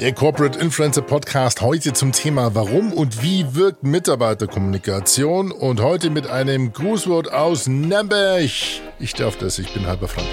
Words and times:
Der 0.00 0.12
Corporate 0.12 0.58
Influencer 0.58 1.02
Podcast 1.02 1.60
heute 1.60 1.92
zum 1.92 2.10
Thema 2.10 2.52
Warum 2.56 2.92
und 2.92 3.22
wie 3.22 3.54
wirkt 3.54 3.84
Mitarbeiterkommunikation 3.84 5.52
und 5.52 5.80
heute 5.80 6.10
mit 6.10 6.26
einem 6.26 6.72
Grußwort 6.72 7.32
aus 7.32 7.68
Nürnberg. 7.68 8.50
Ich 8.98 9.14
darf 9.14 9.36
das, 9.36 9.60
ich 9.60 9.72
bin 9.72 9.86
halber 9.86 10.08
Frank. 10.08 10.26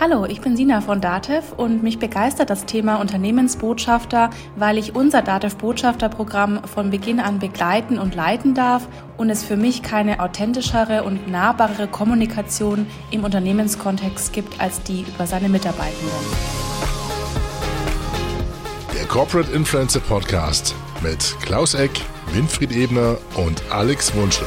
Hallo, 0.00 0.24
ich 0.24 0.40
bin 0.40 0.56
Sina 0.56 0.80
von 0.80 1.02
Datev 1.02 1.52
und 1.58 1.82
mich 1.82 1.98
begeistert 1.98 2.48
das 2.48 2.64
Thema 2.64 2.96
Unternehmensbotschafter, 2.96 4.30
weil 4.56 4.78
ich 4.78 4.96
unser 4.96 5.20
Datev 5.20 5.56
Botschafterprogramm 5.58 6.64
von 6.64 6.88
Beginn 6.88 7.20
an 7.20 7.38
begleiten 7.38 7.98
und 7.98 8.14
leiten 8.14 8.54
darf 8.54 8.88
und 9.18 9.28
es 9.28 9.44
für 9.44 9.58
mich 9.58 9.82
keine 9.82 10.20
authentischere 10.20 11.02
und 11.04 11.30
nahbarere 11.30 11.86
Kommunikation 11.86 12.86
im 13.10 13.24
Unternehmenskontext 13.24 14.32
gibt 14.32 14.58
als 14.58 14.82
die 14.82 15.02
über 15.02 15.26
seine 15.26 15.50
Mitarbeitenden. 15.50 16.61
Corporate 19.12 19.52
Influencer 19.52 20.00
Podcast 20.00 20.74
mit 21.02 21.36
Klaus 21.42 21.74
Eck, 21.74 21.90
Winfried 22.32 22.72
Ebner 22.72 23.18
und 23.36 23.62
Alex 23.70 24.14
Wunschel. 24.14 24.46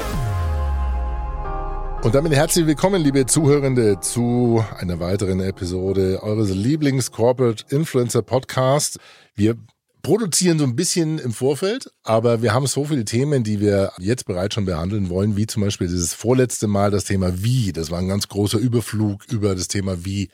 Und 2.01 2.15
damit 2.15 2.33
herzlich 2.33 2.65
willkommen, 2.65 2.99
liebe 3.03 3.27
Zuhörende, 3.27 3.99
zu 3.99 4.65
einer 4.79 4.99
weiteren 4.99 5.39
Episode 5.39 6.23
eures 6.23 6.49
Lieblings-Corporate 6.49 7.63
Influencer 7.69 8.23
Podcast. 8.23 8.97
Wir 9.35 9.55
produzieren 10.01 10.57
so 10.57 10.65
ein 10.65 10.75
bisschen 10.75 11.19
im 11.19 11.31
Vorfeld, 11.31 11.91
aber 12.01 12.41
wir 12.41 12.51
haben 12.51 12.65
so 12.65 12.85
viele 12.85 13.05
Themen, 13.05 13.43
die 13.43 13.59
wir 13.59 13.91
jetzt 13.99 14.25
bereits 14.25 14.55
schon 14.55 14.65
behandeln 14.65 15.09
wollen, 15.09 15.37
wie 15.37 15.45
zum 15.45 15.61
Beispiel 15.61 15.85
dieses 15.85 16.15
vorletzte 16.15 16.65
Mal 16.65 16.89
das 16.89 17.03
Thema 17.03 17.43
Wie. 17.43 17.71
Das 17.71 17.91
war 17.91 17.99
ein 17.99 18.07
ganz 18.07 18.29
großer 18.29 18.57
Überflug 18.57 19.31
über 19.31 19.53
das 19.53 19.67
Thema 19.67 20.03
Wie 20.05 20.29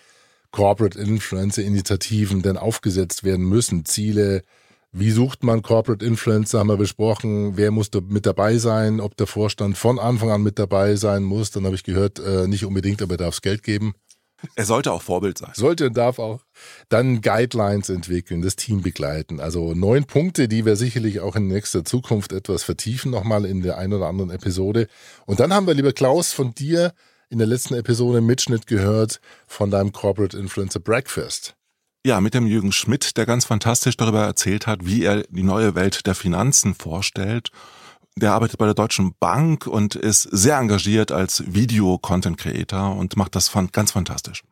Corporate 0.51 0.99
Influencer 0.99 1.63
Initiativen 1.63 2.41
denn 2.41 2.57
aufgesetzt 2.57 3.23
werden 3.23 3.45
müssen. 3.45 3.85
Ziele, 3.85 4.43
wie 4.91 5.11
sucht 5.11 5.43
man 5.43 5.61
Corporate 5.61 6.05
Influencer, 6.05 6.59
haben 6.59 6.67
wir 6.67 6.77
besprochen. 6.77 7.55
Wer 7.55 7.71
muss 7.71 7.91
da 7.91 7.99
mit 8.01 8.25
dabei 8.25 8.57
sein? 8.57 8.99
Ob 8.99 9.15
der 9.15 9.27
Vorstand 9.27 9.77
von 9.77 9.99
Anfang 9.99 10.31
an 10.31 10.43
mit 10.43 10.59
dabei 10.59 10.95
sein 10.95 11.23
muss? 11.23 11.51
Dann 11.51 11.65
habe 11.65 11.75
ich 11.75 11.83
gehört, 11.83 12.19
äh, 12.19 12.47
nicht 12.47 12.65
unbedingt, 12.65 13.01
aber 13.01 13.13
er 13.13 13.17
darf 13.17 13.35
es 13.35 13.41
Geld 13.41 13.63
geben. 13.63 13.93
Er 14.55 14.65
sollte 14.65 14.91
auch 14.91 15.01
Vorbild 15.01 15.37
sein. 15.37 15.51
Sollte 15.53 15.87
und 15.87 15.95
darf 15.95 16.19
auch. 16.19 16.41
Dann 16.89 17.21
Guidelines 17.21 17.89
entwickeln, 17.89 18.41
das 18.41 18.55
Team 18.55 18.81
begleiten. 18.81 19.39
Also 19.39 19.73
neun 19.73 20.05
Punkte, 20.05 20.47
die 20.47 20.65
wir 20.65 20.75
sicherlich 20.75 21.19
auch 21.19 21.35
in 21.35 21.47
nächster 21.47 21.85
Zukunft 21.85 22.33
etwas 22.33 22.63
vertiefen, 22.63 23.11
nochmal 23.11 23.45
in 23.45 23.61
der 23.61 23.77
einen 23.77 23.93
oder 23.93 24.07
anderen 24.07 24.31
Episode. 24.31 24.87
Und 25.25 25.39
dann 25.39 25.53
haben 25.53 25.67
wir, 25.67 25.73
lieber 25.73 25.93
Klaus, 25.93 26.33
von 26.33 26.55
dir 26.55 26.93
in 27.31 27.37
der 27.37 27.47
letzten 27.47 27.75
Episode 27.75 28.19
Mitschnitt 28.19 28.67
gehört 28.67 29.21
von 29.47 29.71
deinem 29.71 29.93
Corporate 29.93 30.37
Influencer 30.37 30.81
Breakfast. 30.81 31.55
Ja, 32.05 32.19
mit 32.19 32.33
dem 32.33 32.45
Jürgen 32.45 32.73
Schmidt, 32.73 33.15
der 33.15 33.25
ganz 33.25 33.45
fantastisch 33.45 33.95
darüber 33.95 34.23
erzählt 34.23 34.67
hat, 34.67 34.85
wie 34.85 35.03
er 35.03 35.23
die 35.29 35.43
neue 35.43 35.73
Welt 35.73 36.05
der 36.05 36.15
Finanzen 36.15 36.75
vorstellt. 36.75 37.49
Der 38.17 38.33
arbeitet 38.33 38.57
bei 38.57 38.65
der 38.65 38.73
Deutschen 38.73 39.13
Bank 39.19 39.65
und 39.65 39.95
ist 39.95 40.23
sehr 40.23 40.57
engagiert 40.57 41.13
als 41.13 41.43
Video-Content-Creator 41.47 42.97
und 42.97 43.15
macht 43.15 43.35
das 43.35 43.51
ganz 43.71 43.91
fantastisch. 43.91 44.43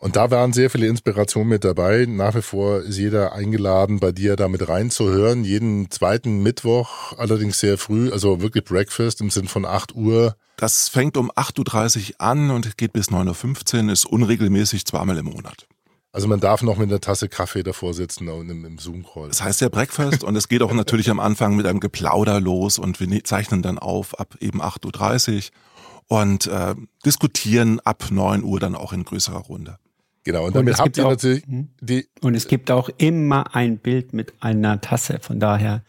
Und 0.00 0.14
da 0.14 0.30
waren 0.30 0.52
sehr 0.52 0.70
viele 0.70 0.86
Inspirationen 0.86 1.48
mit 1.48 1.64
dabei. 1.64 2.06
Nach 2.08 2.34
wie 2.36 2.42
vor 2.42 2.82
ist 2.82 2.98
jeder 2.98 3.32
eingeladen, 3.32 3.98
bei 3.98 4.12
dir 4.12 4.36
damit 4.36 4.68
reinzuhören. 4.68 5.42
Jeden 5.42 5.90
zweiten 5.90 6.40
Mittwoch, 6.42 7.14
allerdings 7.18 7.58
sehr 7.58 7.78
früh, 7.78 8.12
also 8.12 8.40
wirklich 8.40 8.64
Breakfast 8.64 9.20
im 9.20 9.30
Sinn 9.30 9.48
von 9.48 9.64
8 9.64 9.96
Uhr. 9.96 10.36
Das 10.56 10.88
fängt 10.88 11.16
um 11.16 11.32
8.30 11.32 12.12
Uhr 12.12 12.20
an 12.20 12.50
und 12.50 12.78
geht 12.78 12.92
bis 12.92 13.10
9.15 13.10 13.86
Uhr, 13.86 13.92
ist 13.92 14.06
unregelmäßig 14.06 14.86
zweimal 14.86 15.18
im 15.18 15.26
Monat. 15.26 15.66
Also 16.12 16.28
man 16.28 16.40
darf 16.40 16.62
noch 16.62 16.78
mit 16.78 16.88
einer 16.88 17.00
Tasse 17.00 17.28
Kaffee 17.28 17.64
davor 17.64 17.92
sitzen 17.92 18.28
und 18.28 18.48
im, 18.48 18.64
im 18.64 18.78
Zoom-Call. 18.78 19.28
Das 19.28 19.42
heißt 19.42 19.60
ja 19.60 19.68
Breakfast 19.68 20.22
und 20.22 20.36
es 20.36 20.48
geht 20.48 20.62
auch 20.62 20.72
natürlich 20.72 21.10
am 21.10 21.20
Anfang 21.20 21.56
mit 21.56 21.66
einem 21.66 21.80
Geplauder 21.80 22.40
los 22.40 22.78
und 22.78 23.00
wir 23.00 23.08
ne-, 23.08 23.24
zeichnen 23.24 23.62
dann 23.62 23.78
auf 23.78 24.18
ab 24.18 24.36
eben 24.40 24.62
8.30 24.62 25.36
Uhr 25.36 26.18
und 26.18 26.46
äh, 26.46 26.74
diskutieren 27.04 27.80
ab 27.80 28.06
9 28.10 28.42
Uhr 28.44 28.60
dann 28.60 28.74
auch 28.74 28.92
in 28.92 29.04
größerer 29.04 29.40
Runde. 29.40 29.78
Genau, 30.24 30.46
und 30.46 30.56
damit 30.56 30.74
und 30.74 30.80
habt 30.80 30.96
ihr 30.96 31.06
auch, 31.06 31.10
natürlich 31.10 31.44
hm? 31.46 31.68
die. 31.80 32.06
Und 32.20 32.34
es 32.34 32.48
gibt 32.48 32.70
auch 32.70 32.90
immer 32.98 33.54
ein 33.54 33.78
Bild 33.78 34.12
mit 34.12 34.34
einer 34.40 34.80
Tasse. 34.80 35.18
Von 35.20 35.40
daher, 35.40 35.82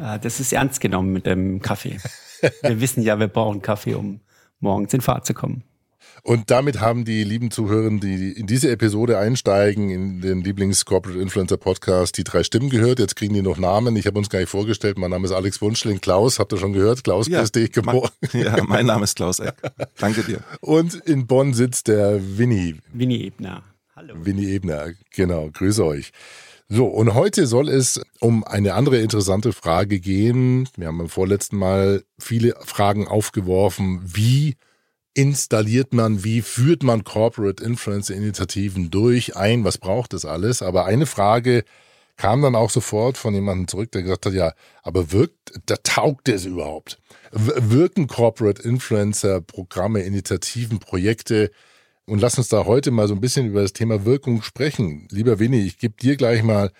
äh, 0.00 0.18
das 0.18 0.40
ist 0.40 0.52
ernst 0.52 0.80
genommen 0.80 1.12
mit 1.12 1.26
dem 1.26 1.60
Kaffee. 1.62 1.98
wir 2.62 2.80
wissen 2.80 3.02
ja, 3.02 3.18
wir 3.18 3.28
brauchen 3.28 3.62
Kaffee, 3.62 3.94
um 3.94 4.20
morgens 4.60 4.92
in 4.94 5.00
Fahrt 5.00 5.26
zu 5.26 5.34
kommen. 5.34 5.62
Und 6.26 6.50
damit 6.50 6.80
haben 6.80 7.04
die 7.04 7.22
lieben 7.22 7.50
Zuhörer, 7.50 7.90
die 7.90 8.32
in 8.32 8.46
diese 8.46 8.70
Episode 8.70 9.18
einsteigen, 9.18 9.90
in 9.90 10.20
den 10.22 10.40
Lieblings-Corporate 10.42 11.20
Influencer 11.20 11.58
Podcast, 11.58 12.16
die 12.16 12.24
drei 12.24 12.42
Stimmen 12.42 12.70
gehört. 12.70 12.98
Jetzt 12.98 13.16
kriegen 13.16 13.34
die 13.34 13.42
noch 13.42 13.58
Namen. 13.58 13.94
Ich 13.96 14.06
habe 14.06 14.18
uns 14.18 14.30
gar 14.30 14.38
nicht 14.38 14.48
vorgestellt. 14.48 14.96
Mein 14.96 15.10
Name 15.10 15.26
ist 15.26 15.32
Alex 15.32 15.60
Wunschling. 15.60 16.00
Klaus, 16.00 16.38
habt 16.38 16.52
ihr 16.52 16.58
schon 16.58 16.72
gehört? 16.72 17.04
Klaus, 17.04 17.28
ja, 17.28 17.40
grüß 17.40 17.52
dich, 17.52 17.72
geboren. 17.72 18.10
Ja, 18.32 18.56
mein 18.64 18.86
Name 18.86 19.04
ist 19.04 19.16
Klaus 19.16 19.38
Eck. 19.38 19.54
Danke 19.98 20.22
dir. 20.22 20.40
Und 20.60 20.94
in 20.94 21.26
Bonn 21.26 21.52
sitzt 21.52 21.88
der 21.88 22.38
Winnie. 22.38 22.76
Winnie 22.94 23.26
Ebner. 23.26 23.62
Hallo. 23.96 24.14
Winnie 24.16 24.52
Ebner, 24.52 24.92
genau. 25.14 25.50
Grüße 25.52 25.84
euch. 25.84 26.10
So, 26.68 26.86
und 26.86 27.14
heute 27.14 27.46
soll 27.46 27.68
es 27.68 28.00
um 28.18 28.42
eine 28.42 28.74
andere 28.74 28.98
interessante 28.98 29.52
Frage 29.52 30.00
gehen. 30.00 30.68
Wir 30.76 30.88
haben 30.88 30.98
beim 30.98 31.08
vorletzten 31.08 31.56
Mal 31.56 32.02
viele 32.18 32.56
Fragen 32.64 33.06
aufgeworfen. 33.06 34.00
Wie 34.02 34.56
installiert 35.14 35.94
man, 35.94 36.24
wie 36.24 36.42
führt 36.42 36.82
man 36.82 37.04
Corporate 37.04 37.62
Influencer 37.62 38.16
Initiativen 38.16 38.90
durch 38.90 39.36
ein, 39.36 39.62
was 39.62 39.78
braucht 39.78 40.12
das 40.12 40.24
alles? 40.24 40.60
Aber 40.60 40.86
eine 40.86 41.06
Frage 41.06 41.62
kam 42.16 42.42
dann 42.42 42.56
auch 42.56 42.70
sofort 42.70 43.16
von 43.16 43.32
jemandem 43.32 43.68
zurück, 43.68 43.92
der 43.92 44.02
gesagt 44.02 44.26
hat, 44.26 44.32
ja, 44.32 44.54
aber 44.82 45.12
wirkt, 45.12 45.60
da 45.66 45.76
taugt 45.76 46.28
es 46.28 46.46
überhaupt? 46.46 46.98
Wirken 47.30 48.08
Corporate 48.08 48.60
Influencer 48.60 49.40
Programme, 49.40 50.00
Initiativen, 50.02 50.80
Projekte? 50.80 51.52
Und 52.06 52.20
lass 52.20 52.36
uns 52.36 52.48
da 52.48 52.66
heute 52.66 52.90
mal 52.90 53.08
so 53.08 53.14
ein 53.14 53.20
bisschen 53.20 53.46
über 53.46 53.62
das 53.62 53.72
Thema 53.72 54.04
Wirkung 54.04 54.42
sprechen. 54.42 55.08
Lieber 55.10 55.38
Winnie, 55.38 55.66
ich 55.66 55.78
gebe 55.78 55.94
dir 55.94 56.16
gleich 56.16 56.42
mal 56.42 56.70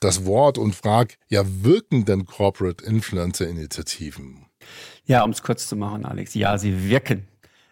das 0.00 0.24
Wort 0.24 0.58
und 0.58 0.74
frag, 0.74 1.18
ja, 1.28 1.42
wirken 1.62 2.04
denn 2.04 2.26
Corporate 2.26 2.84
Influencer 2.84 3.48
Initiativen? 3.48 4.46
Ja, 5.04 5.24
um 5.24 5.30
es 5.30 5.42
kurz 5.42 5.68
zu 5.68 5.76
machen, 5.76 6.04
Alex, 6.04 6.34
ja, 6.34 6.58
sie 6.58 6.88
wirken. 6.88 7.26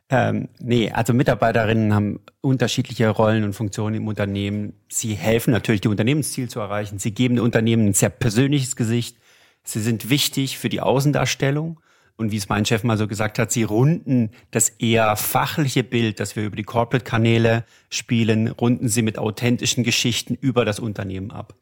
Ähm, 0.08 0.48
nee, 0.58 0.90
also 0.90 1.12
Mitarbeiterinnen 1.12 1.92
haben 1.94 2.20
unterschiedliche 2.40 3.08
Rollen 3.08 3.44
und 3.44 3.54
Funktionen 3.54 3.96
im 3.96 4.08
Unternehmen. 4.08 4.74
Sie 4.88 5.14
helfen 5.14 5.50
natürlich, 5.50 5.80
die 5.80 5.88
Unternehmensziele 5.88 6.48
zu 6.48 6.60
erreichen. 6.60 6.98
Sie 6.98 7.12
geben 7.12 7.36
dem 7.36 7.44
Unternehmen 7.44 7.86
ein 7.86 7.94
sehr 7.94 8.10
persönliches 8.10 8.76
Gesicht. 8.76 9.16
Sie 9.64 9.80
sind 9.80 10.08
wichtig 10.08 10.58
für 10.58 10.68
die 10.68 10.80
Außendarstellung. 10.80 11.80
Und 12.18 12.32
wie 12.32 12.38
es 12.38 12.48
mein 12.48 12.64
Chef 12.64 12.82
mal 12.82 12.96
so 12.96 13.06
gesagt 13.06 13.38
hat, 13.38 13.52
sie 13.52 13.64
runden 13.64 14.30
das 14.50 14.70
eher 14.70 15.16
fachliche 15.16 15.84
Bild, 15.84 16.18
das 16.18 16.34
wir 16.34 16.44
über 16.44 16.56
die 16.56 16.62
Corporate-Kanäle 16.62 17.66
spielen, 17.90 18.48
runden 18.48 18.88
sie 18.88 19.02
mit 19.02 19.18
authentischen 19.18 19.84
Geschichten 19.84 20.34
über 20.34 20.64
das 20.64 20.80
Unternehmen 20.80 21.30
ab. 21.30 21.52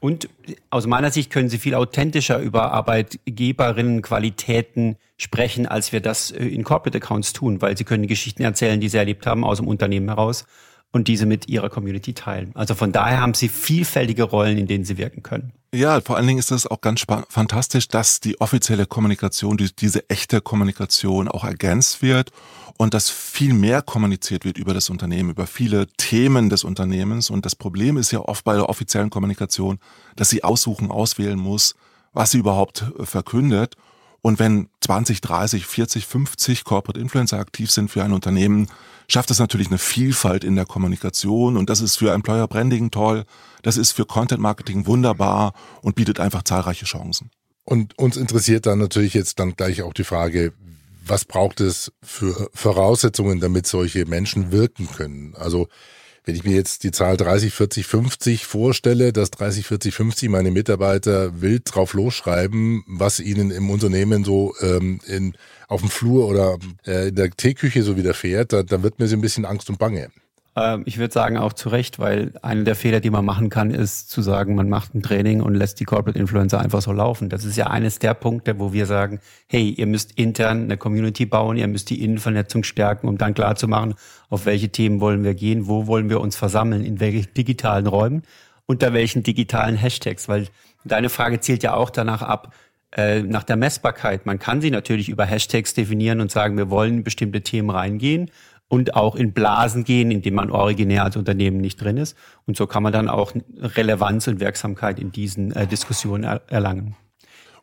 Und 0.00 0.28
aus 0.70 0.86
meiner 0.86 1.10
Sicht 1.10 1.30
können 1.30 1.50
sie 1.50 1.58
viel 1.58 1.74
authentischer 1.74 2.38
über 2.38 2.72
Arbeitgeberinnenqualitäten 2.72 4.96
sprechen, 5.18 5.66
als 5.66 5.92
wir 5.92 6.00
das 6.00 6.30
äh, 6.30 6.46
in 6.46 6.64
Corporate 6.64 6.96
Accounts 6.96 7.34
tun, 7.34 7.60
weil 7.60 7.76
sie 7.76 7.84
können 7.84 8.06
Geschichten 8.06 8.42
erzählen, 8.42 8.80
die 8.80 8.88
sie 8.88 8.96
erlebt 8.96 9.26
haben 9.26 9.44
aus 9.44 9.58
dem 9.58 9.68
Unternehmen 9.68 10.08
heraus 10.08 10.46
und 10.92 11.08
diese 11.08 11.26
mit 11.26 11.48
ihrer 11.48 11.70
Community 11.70 12.14
teilen. 12.14 12.50
Also 12.54 12.74
von 12.74 12.92
daher 12.92 13.20
haben 13.20 13.34
sie 13.34 13.48
vielfältige 13.48 14.24
Rollen, 14.24 14.58
in 14.58 14.66
denen 14.66 14.84
sie 14.84 14.98
wirken 14.98 15.22
können. 15.22 15.52
Ja, 15.72 16.00
vor 16.00 16.16
allen 16.16 16.26
Dingen 16.26 16.40
ist 16.40 16.50
es 16.50 16.66
auch 16.66 16.80
ganz 16.80 17.06
fantastisch, 17.28 17.86
dass 17.86 18.18
die 18.18 18.40
offizielle 18.40 18.86
Kommunikation, 18.86 19.56
die, 19.56 19.70
diese 19.74 20.08
echte 20.10 20.40
Kommunikation 20.40 21.28
auch 21.28 21.44
ergänzt 21.44 22.02
wird 22.02 22.32
und 22.76 22.92
dass 22.92 23.08
viel 23.08 23.54
mehr 23.54 23.82
kommuniziert 23.82 24.44
wird 24.44 24.58
über 24.58 24.74
das 24.74 24.90
Unternehmen, 24.90 25.30
über 25.30 25.46
viele 25.46 25.86
Themen 25.96 26.48
des 26.48 26.64
Unternehmens. 26.64 27.30
Und 27.30 27.46
das 27.46 27.54
Problem 27.54 27.96
ist 27.96 28.10
ja 28.10 28.18
oft 28.18 28.42
bei 28.42 28.54
der 28.54 28.68
offiziellen 28.68 29.10
Kommunikation, 29.10 29.78
dass 30.16 30.28
sie 30.28 30.42
aussuchen, 30.42 30.90
auswählen 30.90 31.38
muss, 31.38 31.76
was 32.12 32.32
sie 32.32 32.38
überhaupt 32.38 32.84
äh, 32.98 33.06
verkündet. 33.06 33.76
Und 34.22 34.38
wenn 34.38 34.68
20, 34.80 35.20
30, 35.20 35.66
40, 35.66 36.06
50 36.06 36.64
Corporate 36.64 37.00
Influencer 37.00 37.38
aktiv 37.38 37.70
sind 37.70 37.90
für 37.90 38.04
ein 38.04 38.12
Unternehmen, 38.12 38.68
schafft 39.08 39.30
es 39.30 39.38
natürlich 39.38 39.68
eine 39.68 39.78
Vielfalt 39.78 40.44
in 40.44 40.56
der 40.56 40.66
Kommunikation 40.66 41.56
und 41.56 41.70
das 41.70 41.80
ist 41.80 41.96
für 41.96 42.12
Employer 42.12 42.46
Branding 42.46 42.90
toll, 42.90 43.24
das 43.62 43.76
ist 43.76 43.92
für 43.92 44.04
Content 44.04 44.40
Marketing 44.40 44.86
wunderbar 44.86 45.54
und 45.82 45.94
bietet 45.96 46.20
einfach 46.20 46.42
zahlreiche 46.42 46.84
Chancen. 46.84 47.30
Und 47.64 47.98
uns 47.98 48.16
interessiert 48.16 48.66
dann 48.66 48.78
natürlich 48.78 49.14
jetzt 49.14 49.38
dann 49.38 49.54
gleich 49.54 49.82
auch 49.82 49.94
die 49.94 50.04
Frage, 50.04 50.52
was 51.04 51.24
braucht 51.24 51.60
es 51.60 51.92
für 52.02 52.50
Voraussetzungen, 52.52 53.40
damit 53.40 53.66
solche 53.66 54.06
Menschen 54.06 54.52
wirken 54.52 54.88
können? 54.88 55.34
Also 55.34 55.68
wenn 56.24 56.34
ich 56.34 56.44
mir 56.44 56.54
jetzt 56.54 56.84
die 56.84 56.90
Zahl 56.90 57.16
30, 57.16 57.52
40, 57.52 57.86
50 57.86 58.46
vorstelle, 58.46 59.12
dass 59.12 59.30
30, 59.30 59.66
40, 59.66 59.94
50 59.94 60.28
meine 60.28 60.50
Mitarbeiter 60.50 61.40
wild 61.40 61.74
drauf 61.74 61.94
losschreiben, 61.94 62.84
was 62.86 63.20
ihnen 63.20 63.50
im 63.50 63.70
Unternehmen 63.70 64.24
so 64.24 64.54
ähm, 64.60 65.00
in, 65.06 65.34
auf 65.68 65.80
dem 65.80 65.90
Flur 65.90 66.26
oder 66.28 66.58
äh, 66.86 67.08
in 67.08 67.14
der 67.14 67.30
Teeküche 67.30 67.82
so 67.82 67.96
widerfährt, 67.96 68.52
da, 68.52 68.62
da 68.62 68.82
wird 68.82 68.98
mir 68.98 69.08
so 69.08 69.16
ein 69.16 69.20
bisschen 69.20 69.44
Angst 69.44 69.70
und 69.70 69.78
Bange. 69.78 70.10
Ähm, 70.60 70.82
ich 70.84 70.98
würde 70.98 71.12
sagen 71.12 71.38
auch 71.38 71.52
zu 71.52 71.70
Recht, 71.70 71.98
weil 71.98 72.32
einer 72.42 72.64
der 72.64 72.74
Fehler, 72.74 73.00
die 73.00 73.10
man 73.10 73.24
machen 73.24 73.48
kann, 73.48 73.70
ist 73.70 74.10
zu 74.10 74.20
sagen, 74.20 74.54
man 74.54 74.68
macht 74.68 74.94
ein 74.94 75.02
Training 75.02 75.40
und 75.40 75.54
lässt 75.54 75.80
die 75.80 75.84
Corporate 75.84 76.18
Influencer 76.18 76.60
einfach 76.60 76.82
so 76.82 76.92
laufen. 76.92 77.28
Das 77.28 77.44
ist 77.44 77.56
ja 77.56 77.68
eines 77.68 77.98
der 77.98 78.14
Punkte, 78.14 78.58
wo 78.58 78.72
wir 78.72 78.86
sagen, 78.86 79.20
hey, 79.46 79.70
ihr 79.70 79.86
müsst 79.86 80.12
intern 80.18 80.64
eine 80.64 80.76
Community 80.76 81.24
bauen, 81.24 81.56
ihr 81.56 81.68
müsst 81.68 81.88
die 81.90 82.04
Innenvernetzung 82.04 82.62
stärken, 82.62 83.08
um 83.08 83.16
dann 83.16 83.34
klar 83.34 83.56
zu 83.56 83.68
machen, 83.68 83.94
auf 84.28 84.44
welche 84.46 84.68
Themen 84.68 85.00
wollen 85.00 85.24
wir 85.24 85.34
gehen, 85.34 85.66
wo 85.66 85.86
wollen 85.86 86.10
wir 86.10 86.20
uns 86.20 86.36
versammeln, 86.36 86.84
in 86.84 87.00
welchen 87.00 87.32
digitalen 87.34 87.86
Räumen, 87.86 88.22
unter 88.66 88.92
welchen 88.92 89.22
digitalen 89.22 89.76
Hashtags, 89.76 90.28
weil 90.28 90.48
deine 90.84 91.08
Frage 91.08 91.40
zielt 91.40 91.62
ja 91.62 91.74
auch 91.74 91.90
danach 91.90 92.22
ab, 92.22 92.54
äh, 92.92 93.22
nach 93.22 93.44
der 93.44 93.56
Messbarkeit. 93.56 94.26
Man 94.26 94.38
kann 94.38 94.60
sie 94.60 94.70
natürlich 94.70 95.08
über 95.08 95.24
Hashtags 95.24 95.74
definieren 95.74 96.20
und 96.20 96.30
sagen, 96.30 96.56
wir 96.56 96.70
wollen 96.70 96.98
in 96.98 97.04
bestimmte 97.04 97.40
Themen 97.40 97.70
reingehen 97.70 98.30
und 98.70 98.94
auch 98.94 99.16
in 99.16 99.32
Blasen 99.32 99.82
gehen, 99.82 100.12
in 100.12 100.22
denen 100.22 100.36
man 100.36 100.50
originär 100.50 101.02
als 101.02 101.16
Unternehmen 101.16 101.60
nicht 101.60 101.82
drin 101.82 101.96
ist. 101.96 102.16
Und 102.46 102.56
so 102.56 102.68
kann 102.68 102.84
man 102.84 102.92
dann 102.92 103.08
auch 103.08 103.32
Relevanz 103.58 104.28
und 104.28 104.38
Wirksamkeit 104.38 105.00
in 105.00 105.10
diesen 105.10 105.50
äh, 105.50 105.66
Diskussionen 105.66 106.22
er 106.22 106.42
erlangen. 106.46 106.94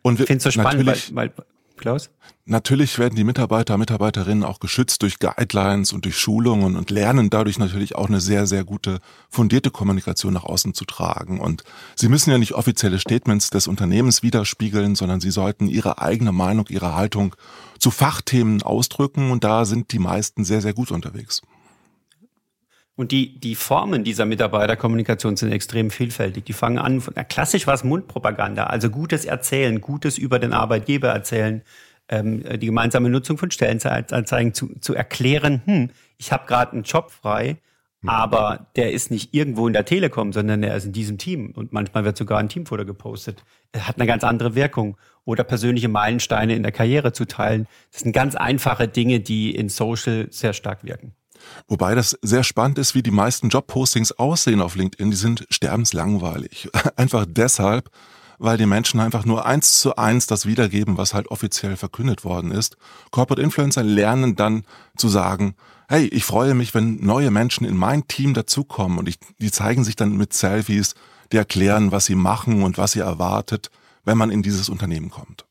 Und 0.01 0.19
ich 0.19 0.25
finde 0.25 0.37
es 0.39 0.43
so 0.43 0.51
spannend, 0.51 0.85
weil, 0.85 0.97
weil, 1.11 1.31
Klaus? 1.77 2.09
Natürlich 2.45 2.97
werden 2.99 3.15
die 3.15 3.23
Mitarbeiter, 3.23 3.77
Mitarbeiterinnen 3.77 4.43
auch 4.43 4.59
geschützt 4.59 5.01
durch 5.01 5.19
Guidelines 5.19 5.93
und 5.93 6.05
durch 6.05 6.17
Schulungen 6.17 6.75
und 6.75 6.89
lernen 6.89 7.29
dadurch 7.29 7.59
natürlich 7.59 7.95
auch 7.95 8.07
eine 8.07 8.21
sehr, 8.21 8.47
sehr 8.47 8.63
gute, 8.63 8.99
fundierte 9.29 9.71
Kommunikation 9.71 10.33
nach 10.33 10.43
außen 10.43 10.73
zu 10.73 10.85
tragen. 10.85 11.39
Und 11.39 11.63
sie 11.95 12.09
müssen 12.09 12.31
ja 12.31 12.37
nicht 12.37 12.53
offizielle 12.53 12.99
Statements 12.99 13.49
des 13.49 13.67
Unternehmens 13.67 14.23
widerspiegeln, 14.23 14.95
sondern 14.95 15.19
sie 15.19 15.31
sollten 15.31 15.67
ihre 15.67 16.01
eigene 16.01 16.31
Meinung, 16.31 16.67
ihre 16.69 16.95
Haltung 16.95 17.35
zu 17.79 17.91
Fachthemen 17.91 18.61
ausdrücken. 18.63 19.31
Und 19.31 19.43
da 19.43 19.65
sind 19.65 19.91
die 19.91 19.99
meisten 19.99 20.45
sehr, 20.45 20.61
sehr 20.61 20.73
gut 20.73 20.91
unterwegs. 20.91 21.41
Und 22.97 23.11
die, 23.11 23.39
die 23.39 23.53
Formen 23.53 24.03
dieser 24.03 24.25
Mitarbeiterkommunikation 24.25 25.37
sind 25.37 25.51
extrem 25.51 25.91
vielfältig. 25.91 26.45
Die 26.45 26.53
fangen 26.53 26.79
an, 26.79 26.99
von, 26.99 27.13
ja, 27.15 27.23
klassisch 27.23 27.67
war 27.67 27.75
es 27.75 27.83
Mundpropaganda, 27.83 28.65
also 28.65 28.89
gutes 28.89 29.23
Erzählen, 29.23 29.79
gutes 29.79 30.17
über 30.17 30.39
den 30.39 30.51
Arbeitgeber 30.51 31.09
erzählen, 31.09 31.61
ähm, 32.09 32.43
die 32.59 32.65
gemeinsame 32.65 33.11
Nutzung 33.11 33.37
von 33.37 33.51
Stellenanzeigen 33.51 34.55
zu, 34.55 34.79
zu 34.79 34.95
erklären, 34.95 35.61
hm, 35.65 35.89
ich 36.17 36.31
habe 36.31 36.47
gerade 36.47 36.71
einen 36.71 36.83
Job 36.83 37.11
frei, 37.11 37.57
mhm. 38.01 38.09
aber 38.09 38.67
der 38.75 38.91
ist 38.91 39.11
nicht 39.11 39.31
irgendwo 39.31 39.67
in 39.67 39.73
der 39.73 39.85
Telekom, 39.85 40.33
sondern 40.33 40.63
der 40.63 40.75
ist 40.75 40.85
in 40.85 40.93
diesem 40.93 41.19
Team. 41.19 41.51
Und 41.55 41.73
manchmal 41.73 42.03
wird 42.03 42.17
sogar 42.17 42.39
ein 42.39 42.49
Teamfoto 42.49 42.83
gepostet. 42.83 43.43
Er 43.73 43.87
hat 43.87 43.97
eine 43.97 44.07
ganz 44.07 44.23
andere 44.23 44.55
Wirkung. 44.55 44.97
Oder 45.23 45.43
persönliche 45.43 45.89
Meilensteine 45.89 46.55
in 46.55 46.63
der 46.63 46.71
Karriere 46.71 47.11
zu 47.11 47.25
teilen. 47.25 47.67
Das 47.91 48.01
sind 48.01 48.13
ganz 48.13 48.35
einfache 48.35 48.87
Dinge, 48.87 49.19
die 49.19 49.53
in 49.53 49.67
Social 49.67 50.27
sehr 50.31 50.53
stark 50.53 50.85
wirken. 50.85 51.11
Wobei 51.67 51.95
das 51.95 52.17
sehr 52.21 52.43
spannend 52.43 52.77
ist, 52.77 52.95
wie 52.95 53.03
die 53.03 53.11
meisten 53.11 53.49
Jobpostings 53.49 54.13
aussehen 54.13 54.61
auf 54.61 54.75
LinkedIn. 54.75 55.11
Die 55.11 55.17
sind 55.17 55.45
sterbenslangweilig. 55.49 56.69
Einfach 56.95 57.25
deshalb, 57.27 57.89
weil 58.39 58.57
die 58.57 58.65
Menschen 58.65 58.99
einfach 58.99 59.25
nur 59.25 59.45
eins 59.45 59.79
zu 59.79 59.95
eins 59.95 60.27
das 60.27 60.45
wiedergeben, 60.45 60.97
was 60.97 61.13
halt 61.13 61.27
offiziell 61.29 61.75
verkündet 61.75 62.23
worden 62.23 62.51
ist. 62.51 62.77
Corporate 63.11 63.41
Influencer 63.41 63.83
lernen 63.83 64.35
dann 64.35 64.63
zu 64.95 65.09
sagen, 65.09 65.55
hey, 65.89 66.05
ich 66.07 66.23
freue 66.23 66.53
mich, 66.53 66.73
wenn 66.75 66.97
neue 67.03 67.31
Menschen 67.31 67.65
in 67.65 67.75
mein 67.75 68.07
Team 68.07 68.33
dazukommen 68.33 68.99
und 68.99 69.09
ich, 69.09 69.17
die 69.39 69.51
zeigen 69.51 69.83
sich 69.83 69.95
dann 69.95 70.17
mit 70.17 70.33
Selfies, 70.33 70.95
die 71.31 71.37
erklären, 71.37 71.91
was 71.91 72.05
sie 72.05 72.15
machen 72.15 72.63
und 72.63 72.77
was 72.77 72.91
sie 72.91 72.99
erwartet, 72.99 73.71
wenn 74.03 74.17
man 74.17 74.31
in 74.31 74.43
dieses 74.43 74.69
Unternehmen 74.69 75.09
kommt. 75.09 75.45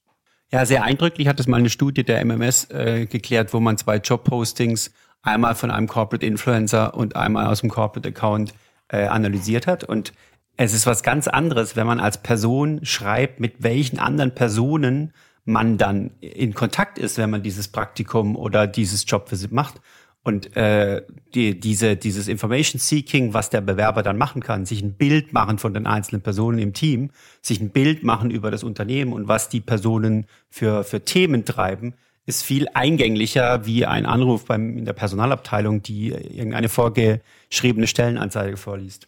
Ja, 0.52 0.64
sehr 0.64 0.84
eindrücklich 0.84 1.26
hat 1.26 1.40
es 1.40 1.49
mal 1.49 1.58
eine 1.58 1.70
Studie 1.70 2.04
der 2.04 2.25
MMS 2.25 2.70
äh, 2.70 3.06
geklärt, 3.06 3.52
wo 3.52 3.60
man 3.60 3.76
zwei 3.78 3.96
Jobpostings 3.96 4.92
einmal 5.22 5.54
von 5.54 5.70
einem 5.70 5.88
Corporate 5.88 6.24
Influencer 6.24 6.94
und 6.94 7.16
einmal 7.16 7.46
aus 7.46 7.60
dem 7.60 7.70
Corporate 7.70 8.08
Account 8.08 8.54
äh, 8.88 9.06
analysiert 9.06 9.66
hat. 9.66 9.84
Und 9.84 10.12
es 10.56 10.72
ist 10.72 10.86
was 10.86 11.02
ganz 11.02 11.28
anderes, 11.28 11.76
wenn 11.76 11.86
man 11.86 12.00
als 12.00 12.22
Person 12.22 12.84
schreibt, 12.84 13.40
mit 13.40 13.62
welchen 13.62 13.98
anderen 13.98 14.34
Personen 14.34 15.12
man 15.44 15.78
dann 15.78 16.12
in 16.20 16.54
Kontakt 16.54 16.98
ist, 16.98 17.18
wenn 17.18 17.30
man 17.30 17.42
dieses 17.42 17.68
Praktikum 17.68 18.36
oder 18.36 18.66
dieses 18.66 19.04
Jobvisit 19.06 19.52
macht. 19.52 19.80
Und 20.22 20.56
äh, 20.56 21.02
die, 21.34 21.60
diese, 21.60 21.96
dieses 21.96 22.26
Information 22.26 22.80
Seeking, 22.80 23.32
was 23.32 23.48
der 23.48 23.60
Bewerber 23.60 24.02
dann 24.02 24.18
machen 24.18 24.42
kann, 24.42 24.66
sich 24.66 24.82
ein 24.82 24.94
Bild 24.94 25.32
machen 25.32 25.58
von 25.58 25.72
den 25.72 25.86
einzelnen 25.86 26.20
Personen 26.20 26.58
im 26.58 26.72
Team, 26.72 27.10
sich 27.42 27.60
ein 27.60 27.70
Bild 27.70 28.02
machen 28.02 28.32
über 28.32 28.50
das 28.50 28.64
Unternehmen 28.64 29.12
und 29.12 29.28
was 29.28 29.48
die 29.48 29.60
Personen 29.60 30.26
für, 30.50 30.82
für 30.82 31.04
Themen 31.04 31.44
treiben, 31.44 31.94
ist 32.26 32.43
viel 32.43 32.67
eingänglicher 32.75 33.64
wie 33.64 33.87
ein 33.87 34.05
Anruf 34.05 34.44
beim, 34.44 34.76
in 34.76 34.84
der 34.84 34.93
Personalabteilung, 34.93 35.82
die 35.82 36.08
irgendeine 36.08 36.69
vorgeschriebene 36.69 37.87
Stellenanzeige 37.87 38.56
vorliest. 38.56 39.06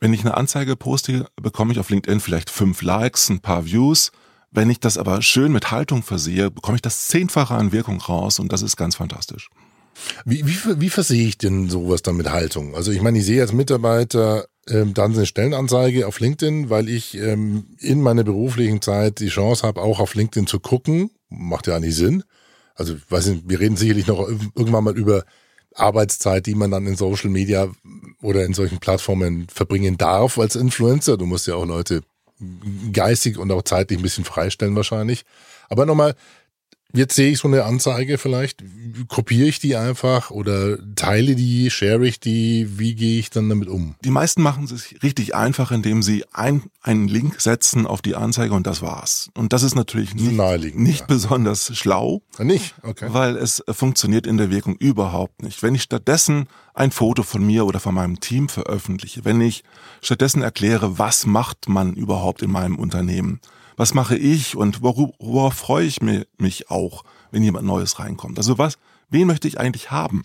Wenn 0.00 0.14
ich 0.14 0.22
eine 0.22 0.36
Anzeige 0.36 0.74
poste, 0.74 1.26
bekomme 1.40 1.72
ich 1.72 1.78
auf 1.78 1.90
LinkedIn 1.90 2.20
vielleicht 2.20 2.50
fünf 2.50 2.82
Likes, 2.82 3.28
ein 3.28 3.40
paar 3.40 3.66
Views. 3.66 4.12
Wenn 4.50 4.70
ich 4.70 4.80
das 4.80 4.98
aber 4.98 5.20
schön 5.20 5.52
mit 5.52 5.70
Haltung 5.70 6.02
versehe, 6.02 6.50
bekomme 6.50 6.76
ich 6.76 6.82
das 6.82 7.08
zehnfache 7.08 7.54
an 7.54 7.72
Wirkung 7.72 8.00
raus 8.00 8.38
und 8.38 8.52
das 8.52 8.62
ist 8.62 8.76
ganz 8.76 8.96
fantastisch. 8.96 9.50
Wie, 10.24 10.44
wie, 10.46 10.80
wie 10.80 10.90
versehe 10.90 11.28
ich 11.28 11.38
denn 11.38 11.68
sowas 11.68 12.02
dann 12.02 12.16
mit 12.16 12.30
Haltung? 12.30 12.74
Also 12.74 12.90
ich 12.90 13.00
meine, 13.00 13.18
ich 13.18 13.26
sehe 13.26 13.42
als 13.42 13.52
Mitarbeiter 13.52 14.46
ähm, 14.68 14.94
dann 14.94 15.12
eine 15.12 15.26
Stellenanzeige 15.26 16.06
auf 16.06 16.18
LinkedIn, 16.18 16.70
weil 16.70 16.88
ich 16.88 17.16
ähm, 17.16 17.76
in 17.78 18.00
meiner 18.00 18.24
beruflichen 18.24 18.80
Zeit 18.80 19.20
die 19.20 19.28
Chance 19.28 19.66
habe, 19.66 19.82
auch 19.82 20.00
auf 20.00 20.14
LinkedIn 20.14 20.46
zu 20.46 20.58
gucken. 20.60 21.10
Macht 21.28 21.66
ja 21.66 21.76
eigentlich 21.76 21.96
Sinn 21.96 22.24
also 22.74 22.96
weiß 23.08 23.26
nicht, 23.26 23.48
wir 23.48 23.60
reden 23.60 23.76
sicherlich 23.76 24.06
noch 24.06 24.28
irgendwann 24.54 24.84
mal 24.84 24.96
über 24.96 25.24
Arbeitszeit, 25.74 26.46
die 26.46 26.54
man 26.54 26.70
dann 26.70 26.86
in 26.86 26.96
Social 26.96 27.30
Media 27.30 27.68
oder 28.22 28.44
in 28.44 28.54
solchen 28.54 28.78
Plattformen 28.78 29.48
verbringen 29.48 29.98
darf 29.98 30.38
als 30.38 30.56
Influencer. 30.56 31.16
Du 31.16 31.26
musst 31.26 31.46
ja 31.46 31.56
auch 31.56 31.66
Leute 31.66 32.02
geistig 32.92 33.38
und 33.38 33.50
auch 33.50 33.62
zeitlich 33.62 33.98
ein 33.98 34.02
bisschen 34.02 34.24
freistellen 34.24 34.76
wahrscheinlich. 34.76 35.24
Aber 35.68 35.86
nochmal, 35.86 36.14
Jetzt 36.96 37.16
sehe 37.16 37.32
ich 37.32 37.38
so 37.38 37.48
eine 37.48 37.64
Anzeige 37.64 38.18
vielleicht, 38.18 38.62
kopiere 39.08 39.48
ich 39.48 39.58
die 39.58 39.74
einfach 39.74 40.30
oder 40.30 40.78
teile 40.94 41.34
die, 41.34 41.68
share 41.70 42.06
ich 42.06 42.20
die, 42.20 42.78
wie 42.78 42.94
gehe 42.94 43.18
ich 43.18 43.30
dann 43.30 43.48
damit 43.48 43.68
um? 43.68 43.96
Die 44.04 44.10
meisten 44.10 44.42
machen 44.42 44.64
es 44.64 44.94
richtig 45.02 45.34
einfach, 45.34 45.72
indem 45.72 46.02
sie 46.02 46.24
ein, 46.32 46.62
einen 46.82 47.08
Link 47.08 47.40
setzen 47.40 47.88
auf 47.88 48.00
die 48.00 48.14
Anzeige 48.14 48.54
und 48.54 48.68
das 48.68 48.80
war's. 48.80 49.30
Und 49.34 49.52
das 49.52 49.64
ist 49.64 49.74
natürlich 49.74 50.14
nicht, 50.14 50.76
nicht 50.76 51.00
ja. 51.00 51.06
besonders 51.06 51.76
schlau. 51.76 52.22
Nicht? 52.38 52.76
Okay. 52.82 53.08
Weil 53.10 53.36
es 53.36 53.64
funktioniert 53.68 54.28
in 54.28 54.36
der 54.36 54.50
Wirkung 54.50 54.76
überhaupt 54.76 55.42
nicht. 55.42 55.64
Wenn 55.64 55.74
ich 55.74 55.82
stattdessen 55.82 56.46
ein 56.74 56.92
Foto 56.92 57.24
von 57.24 57.44
mir 57.44 57.66
oder 57.66 57.80
von 57.80 57.94
meinem 57.94 58.20
Team 58.20 58.48
veröffentliche, 58.48 59.24
wenn 59.24 59.40
ich 59.40 59.64
stattdessen 60.00 60.42
erkläre, 60.42 60.96
was 60.96 61.26
macht 61.26 61.68
man 61.68 61.94
überhaupt 61.94 62.42
in 62.42 62.52
meinem 62.52 62.78
Unternehmen, 62.78 63.40
was 63.76 63.94
mache 63.94 64.16
ich 64.16 64.56
und 64.56 64.82
worauf, 64.82 65.54
freue 65.54 65.86
ich 65.86 66.00
mich 66.00 66.70
auch, 66.70 67.04
wenn 67.30 67.42
jemand 67.42 67.66
Neues 67.66 67.98
reinkommt. 67.98 68.38
Also 68.38 68.58
was, 68.58 68.78
wen 69.10 69.26
möchte 69.26 69.48
ich 69.48 69.58
eigentlich 69.58 69.90
haben? 69.90 70.24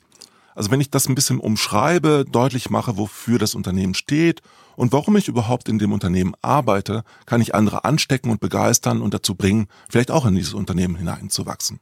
Also 0.55 0.71
wenn 0.71 0.81
ich 0.81 0.91
das 0.91 1.07
ein 1.07 1.15
bisschen 1.15 1.39
umschreibe, 1.39 2.25
deutlich 2.29 2.69
mache, 2.69 2.97
wofür 2.97 3.39
das 3.39 3.55
Unternehmen 3.55 3.93
steht 3.93 4.41
und 4.75 4.91
warum 4.91 5.15
ich 5.15 5.27
überhaupt 5.27 5.69
in 5.69 5.79
dem 5.79 5.93
Unternehmen 5.93 6.33
arbeite, 6.41 7.03
kann 7.25 7.41
ich 7.41 7.55
andere 7.55 7.85
anstecken 7.85 8.29
und 8.29 8.41
begeistern 8.41 9.01
und 9.01 9.13
dazu 9.13 9.35
bringen, 9.35 9.67
vielleicht 9.89 10.11
auch 10.11 10.25
in 10.25 10.35
dieses 10.35 10.53
Unternehmen 10.53 10.95
hineinzuwachsen. 10.95 11.79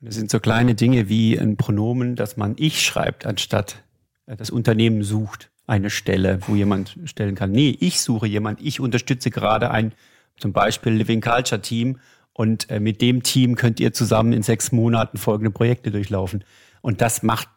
Das 0.00 0.14
sind 0.14 0.30
so 0.30 0.40
kleine 0.40 0.74
Dinge 0.74 1.08
wie 1.08 1.38
ein 1.38 1.56
Pronomen, 1.56 2.16
dass 2.16 2.36
man 2.36 2.54
ich 2.58 2.82
schreibt, 2.82 3.26
anstatt 3.26 3.82
äh, 4.26 4.36
das 4.36 4.50
Unternehmen 4.50 5.02
sucht 5.02 5.50
eine 5.66 5.88
Stelle, 5.88 6.40
wo 6.46 6.54
jemand 6.54 6.98
stellen 7.04 7.34
kann. 7.34 7.52
Nee, 7.52 7.76
ich 7.80 8.00
suche 8.00 8.26
jemand, 8.26 8.60
ich 8.60 8.80
unterstütze 8.80 9.30
gerade 9.30 9.70
ein 9.70 9.92
zum 10.38 10.52
Beispiel 10.52 10.92
Living 10.92 11.20
Culture 11.20 11.60
Team. 11.60 11.98
Und 12.32 12.68
äh, 12.70 12.80
mit 12.80 13.00
dem 13.00 13.22
Team 13.22 13.54
könnt 13.54 13.78
ihr 13.80 13.92
zusammen 13.92 14.32
in 14.32 14.42
sechs 14.42 14.72
Monaten 14.72 15.18
folgende 15.18 15.50
Projekte 15.50 15.90
durchlaufen. 15.90 16.44
Und 16.82 17.00
das 17.00 17.22
macht 17.22 17.48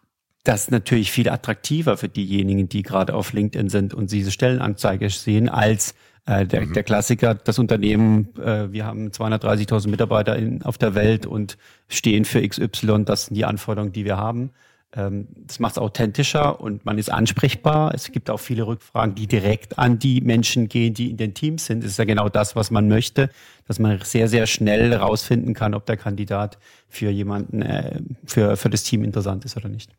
das 0.43 0.71
natürlich 0.71 1.11
viel 1.11 1.29
attraktiver 1.29 1.97
für 1.97 2.07
diejenigen, 2.07 2.69
die 2.69 2.83
gerade 2.83 3.13
auf 3.13 3.33
LinkedIn 3.33 3.69
sind 3.69 3.93
und 3.93 4.11
diese 4.11 4.31
Stellenanzeige 4.31 5.09
sehen, 5.09 5.49
als 5.49 5.93
äh, 6.25 6.45
der, 6.45 6.61
mhm. 6.61 6.73
der 6.73 6.83
Klassiker, 6.83 7.35
das 7.35 7.59
Unternehmen, 7.59 8.29
äh, 8.37 8.71
wir 8.71 8.85
haben 8.85 9.09
230.000 9.09 9.89
Mitarbeiter 9.89 10.35
in, 10.37 10.61
auf 10.61 10.77
der 10.77 10.95
Welt 10.95 11.25
und 11.25 11.57
stehen 11.89 12.23
für 12.23 12.47
XY, 12.47 13.03
das 13.05 13.25
sind 13.25 13.35
die 13.35 13.45
Anforderungen, 13.45 13.91
die 13.91 14.05
wir 14.05 14.17
haben. 14.17 14.51
Ähm, 14.93 15.27
das 15.35 15.59
macht 15.59 15.73
es 15.73 15.77
authentischer 15.77 16.61
und 16.61 16.85
man 16.85 16.97
ist 16.97 17.11
ansprechbar. 17.11 17.93
Es 17.93 18.11
gibt 18.11 18.29
auch 18.29 18.39
viele 18.39 18.65
Rückfragen, 18.65 19.15
die 19.15 19.27
direkt 19.27 19.77
an 19.77 19.99
die 19.99 20.21
Menschen 20.21 20.69
gehen, 20.69 20.93
die 20.93 21.09
in 21.09 21.17
den 21.17 21.33
Teams 21.33 21.65
sind. 21.65 21.83
Das 21.83 21.91
ist 21.91 21.99
ja 21.99 22.05
genau 22.05 22.29
das, 22.29 22.55
was 22.55 22.71
man 22.71 22.87
möchte, 22.87 23.29
dass 23.67 23.79
man 23.79 23.99
sehr, 24.03 24.27
sehr 24.29 24.47
schnell 24.47 24.91
herausfinden 24.91 25.53
kann, 25.53 25.73
ob 25.73 25.85
der 25.85 25.97
Kandidat 25.97 26.57
für 26.87 27.09
jemanden, 27.09 27.61
äh, 27.61 27.99
für, 28.25 28.55
für 28.55 28.69
das 28.69 28.83
Team 28.83 29.03
interessant 29.03 29.43
ist 29.43 29.57
oder 29.57 29.67
nicht. 29.67 29.91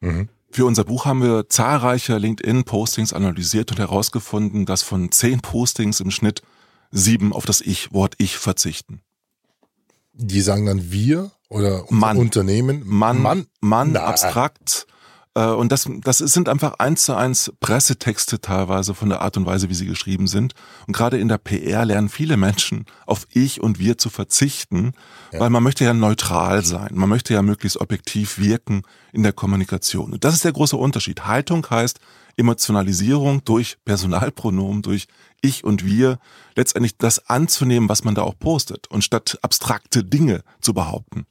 Mhm. 0.00 0.28
Für 0.50 0.66
unser 0.66 0.84
Buch 0.84 1.04
haben 1.06 1.22
wir 1.22 1.48
zahlreiche 1.48 2.16
LinkedIn-Postings 2.18 3.12
analysiert 3.12 3.72
und 3.72 3.78
herausgefunden, 3.78 4.66
dass 4.66 4.82
von 4.82 5.10
zehn 5.10 5.40
Postings 5.40 5.98
im 6.00 6.12
Schnitt 6.12 6.42
sieben 6.92 7.32
auf 7.32 7.44
das 7.44 7.60
Ich-Wort 7.60 8.14
Ich 8.18 8.36
verzichten. 8.36 9.00
Die 10.12 10.40
sagen 10.40 10.66
dann 10.66 10.92
wir 10.92 11.32
oder 11.48 11.84
Mann. 11.90 12.16
Unternehmen? 12.16 12.82
Mann, 12.84 13.20
Mann, 13.20 13.46
Mann 13.60 13.96
abstrakt. 13.96 14.86
Äh, 15.34 15.46
und 15.46 15.72
das, 15.72 15.88
das 16.02 16.18
sind 16.18 16.48
einfach 16.48 16.74
eins 16.78 17.04
zu 17.04 17.14
eins 17.14 17.52
Pressetexte 17.60 18.40
teilweise 18.40 18.94
von 18.94 19.08
der 19.08 19.20
Art 19.20 19.36
und 19.36 19.46
Weise, 19.46 19.68
wie 19.68 19.74
sie 19.74 19.86
geschrieben 19.86 20.26
sind. 20.26 20.54
Und 20.86 20.94
gerade 20.94 21.18
in 21.18 21.28
der 21.28 21.38
PR 21.38 21.84
lernen 21.84 22.08
viele 22.08 22.36
Menschen 22.36 22.86
auf 23.06 23.26
ich 23.30 23.60
und 23.60 23.78
wir 23.78 23.98
zu 23.98 24.10
verzichten, 24.10 24.92
ja. 25.32 25.40
weil 25.40 25.50
man 25.50 25.62
möchte 25.62 25.84
ja 25.84 25.94
neutral 25.94 26.64
sein. 26.64 26.90
Man 26.94 27.08
möchte 27.08 27.34
ja 27.34 27.42
möglichst 27.42 27.80
objektiv 27.80 28.38
wirken 28.38 28.82
in 29.12 29.22
der 29.22 29.32
Kommunikation. 29.32 30.12
Und 30.12 30.24
das 30.24 30.34
ist 30.34 30.44
der 30.44 30.52
große 30.52 30.76
Unterschied. 30.76 31.26
Haltung 31.26 31.66
heißt 31.68 31.98
Emotionalisierung 32.36 33.44
durch 33.44 33.76
Personalpronomen, 33.84 34.82
durch 34.82 35.06
ich 35.40 35.62
und 35.62 35.84
wir, 35.84 36.18
letztendlich 36.56 36.96
das 36.96 37.28
anzunehmen, 37.28 37.88
was 37.88 38.02
man 38.02 38.14
da 38.14 38.22
auch 38.22 38.38
postet 38.38 38.88
und 38.88 39.04
statt 39.04 39.38
abstrakte 39.42 40.02
Dinge 40.02 40.42
zu 40.60 40.74
behaupten. 40.74 41.26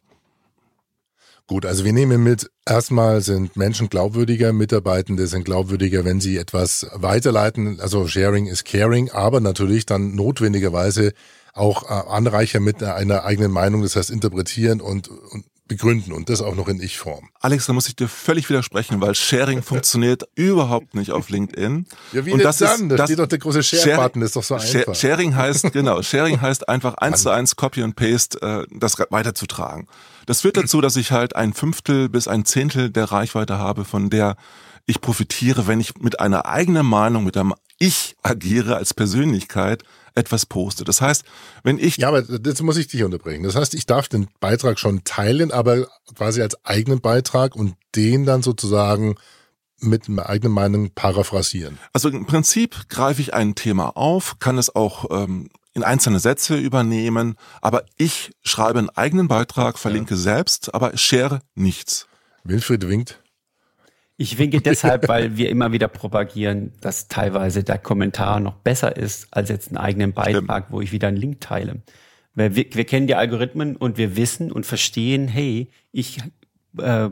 Gut, 1.47 1.65
also 1.65 1.83
wir 1.83 1.91
nehmen 1.91 2.23
mit, 2.23 2.49
erstmal 2.65 3.21
sind 3.21 3.57
Menschen 3.57 3.89
glaubwürdiger, 3.89 4.53
Mitarbeitende 4.53 5.27
sind 5.27 5.43
glaubwürdiger, 5.43 6.05
wenn 6.05 6.21
sie 6.21 6.37
etwas 6.37 6.87
weiterleiten. 6.93 7.81
Also 7.81 8.07
Sharing 8.07 8.47
is 8.47 8.63
Caring, 8.63 9.11
aber 9.11 9.41
natürlich 9.41 9.85
dann 9.85 10.15
notwendigerweise 10.15 11.13
auch 11.53 11.83
äh, 11.83 12.09
Anreicher 12.09 12.61
mit 12.61 12.81
einer 12.81 13.25
eigenen 13.25 13.51
Meinung, 13.51 13.81
das 13.81 13.97
heißt 13.97 14.09
interpretieren 14.09 14.79
und, 14.79 15.09
und 15.09 15.43
begründen 15.67 16.11
und 16.11 16.29
das 16.29 16.41
auch 16.41 16.55
noch 16.55 16.67
in 16.67 16.81
Ich-Form. 16.81 17.29
Alex, 17.39 17.65
da 17.67 17.73
muss 17.73 17.87
ich 17.87 17.95
dir 17.95 18.07
völlig 18.07 18.49
widersprechen, 18.49 18.99
weil 19.01 19.15
Sharing 19.15 19.61
funktioniert 19.63 20.23
überhaupt 20.35 20.93
nicht 20.93 21.11
auf 21.11 21.29
LinkedIn. 21.29 21.85
Ja, 22.11 22.25
wie 22.25 22.33
und 22.33 22.43
das 22.43 22.57
dann? 22.57 22.83
Ist, 22.83 22.91
da 22.91 22.95
das, 22.97 23.07
steht 23.07 23.19
doch 23.19 23.27
der 23.27 23.39
große 23.39 23.63
Share-Button, 23.63 24.21
ist 24.21 24.35
doch 24.35 24.43
so 24.43 24.55
einfach. 24.55 24.95
Sharing 24.95 25.35
heißt, 25.35 25.71
genau, 25.71 26.01
Sharing 26.01 26.41
heißt 26.41 26.67
einfach 26.67 26.93
eins 26.97 27.23
zu 27.23 27.29
eins 27.29 27.55
Copy 27.55 27.83
und 27.83 27.95
Paste, 27.95 28.41
äh, 28.41 28.65
das 28.71 28.97
weiterzutragen. 29.09 29.87
Das 30.25 30.41
führt 30.41 30.57
dazu, 30.57 30.81
dass 30.81 30.95
ich 30.95 31.11
halt 31.11 31.35
ein 31.35 31.53
Fünftel 31.53 32.09
bis 32.09 32.27
ein 32.27 32.45
Zehntel 32.45 32.89
der 32.89 33.05
Reichweite 33.05 33.57
habe, 33.57 33.85
von 33.85 34.09
der 34.09 34.35
ich 34.85 34.99
profitiere, 34.99 35.67
wenn 35.67 35.79
ich 35.79 35.97
mit 35.99 36.19
einer 36.19 36.45
eigenen 36.45 36.85
Meinung, 36.85 37.23
mit 37.23 37.37
einem 37.37 37.53
Ich 37.83 38.15
agiere 38.23 38.77
als 38.77 38.93
Persönlichkeit, 38.93 39.83
etwas 40.15 40.45
poste. 40.45 40.85
Das 40.85 41.01
heißt, 41.01 41.25
wenn 41.63 41.77
ich. 41.77 41.97
Ja, 41.97 42.07
aber 42.07 42.21
das 42.21 42.61
muss 42.61 42.77
ich 42.77 42.87
dich 42.87 43.03
unterbrechen. 43.03 43.43
Das 43.43 43.57
heißt, 43.57 43.73
ich 43.73 43.85
darf 43.85 44.07
den 44.07 44.29
Beitrag 44.39 44.79
schon 44.79 45.03
teilen, 45.03 45.51
aber 45.51 45.89
quasi 46.15 46.41
als 46.41 46.63
eigenen 46.63 47.01
Beitrag 47.01 47.57
und 47.57 47.75
den 47.93 48.25
dann 48.25 48.41
sozusagen 48.41 49.15
mit 49.81 50.07
einer 50.07 50.29
eigenen 50.29 50.53
Meinung 50.53 50.91
paraphrasieren. 50.91 51.77
Also 51.91 52.07
im 52.07 52.25
Prinzip 52.25 52.87
greife 52.87 53.21
ich 53.21 53.33
ein 53.33 53.53
Thema 53.53 53.97
auf, 53.97 54.39
kann 54.39 54.57
es 54.57 54.73
auch 54.73 55.11
ähm, 55.11 55.49
in 55.73 55.83
einzelne 55.83 56.19
Sätze 56.19 56.55
übernehmen, 56.55 57.35
aber 57.59 57.83
ich 57.97 58.31
schreibe 58.43 58.79
einen 58.79 58.91
eigenen 58.91 59.27
Beitrag, 59.27 59.77
verlinke 59.77 60.13
ja. 60.13 60.21
selbst, 60.21 60.73
aber 60.73 60.95
share 60.95 61.41
nichts. 61.53 62.07
Wilfried 62.45 62.87
winkt. 62.87 63.19
Ich 64.17 64.37
winke 64.37 64.61
deshalb, 64.61 65.07
weil 65.07 65.37
wir 65.37 65.49
immer 65.49 65.71
wieder 65.71 65.87
propagieren, 65.87 66.73
dass 66.81 67.07
teilweise 67.07 67.63
der 67.63 67.79
Kommentar 67.79 68.39
noch 68.39 68.55
besser 68.55 68.95
ist 68.95 69.27
als 69.31 69.49
jetzt 69.49 69.69
einen 69.69 69.77
eigenen 69.77 70.13
Beitrag, 70.13 70.65
Stimmt. 70.65 70.71
wo 70.71 70.81
ich 70.81 70.91
wieder 70.91 71.07
einen 71.07 71.17
Link 71.17 71.41
teile. 71.41 71.81
Weil 72.35 72.55
wir, 72.55 72.65
wir 72.71 72.85
kennen 72.85 73.07
die 73.07 73.15
Algorithmen 73.15 73.75
und 73.75 73.97
wir 73.97 74.15
wissen 74.15 74.51
und 74.51 74.65
verstehen, 74.65 75.27
hey, 75.27 75.69
ich 75.91 76.19
äh, 76.77 77.09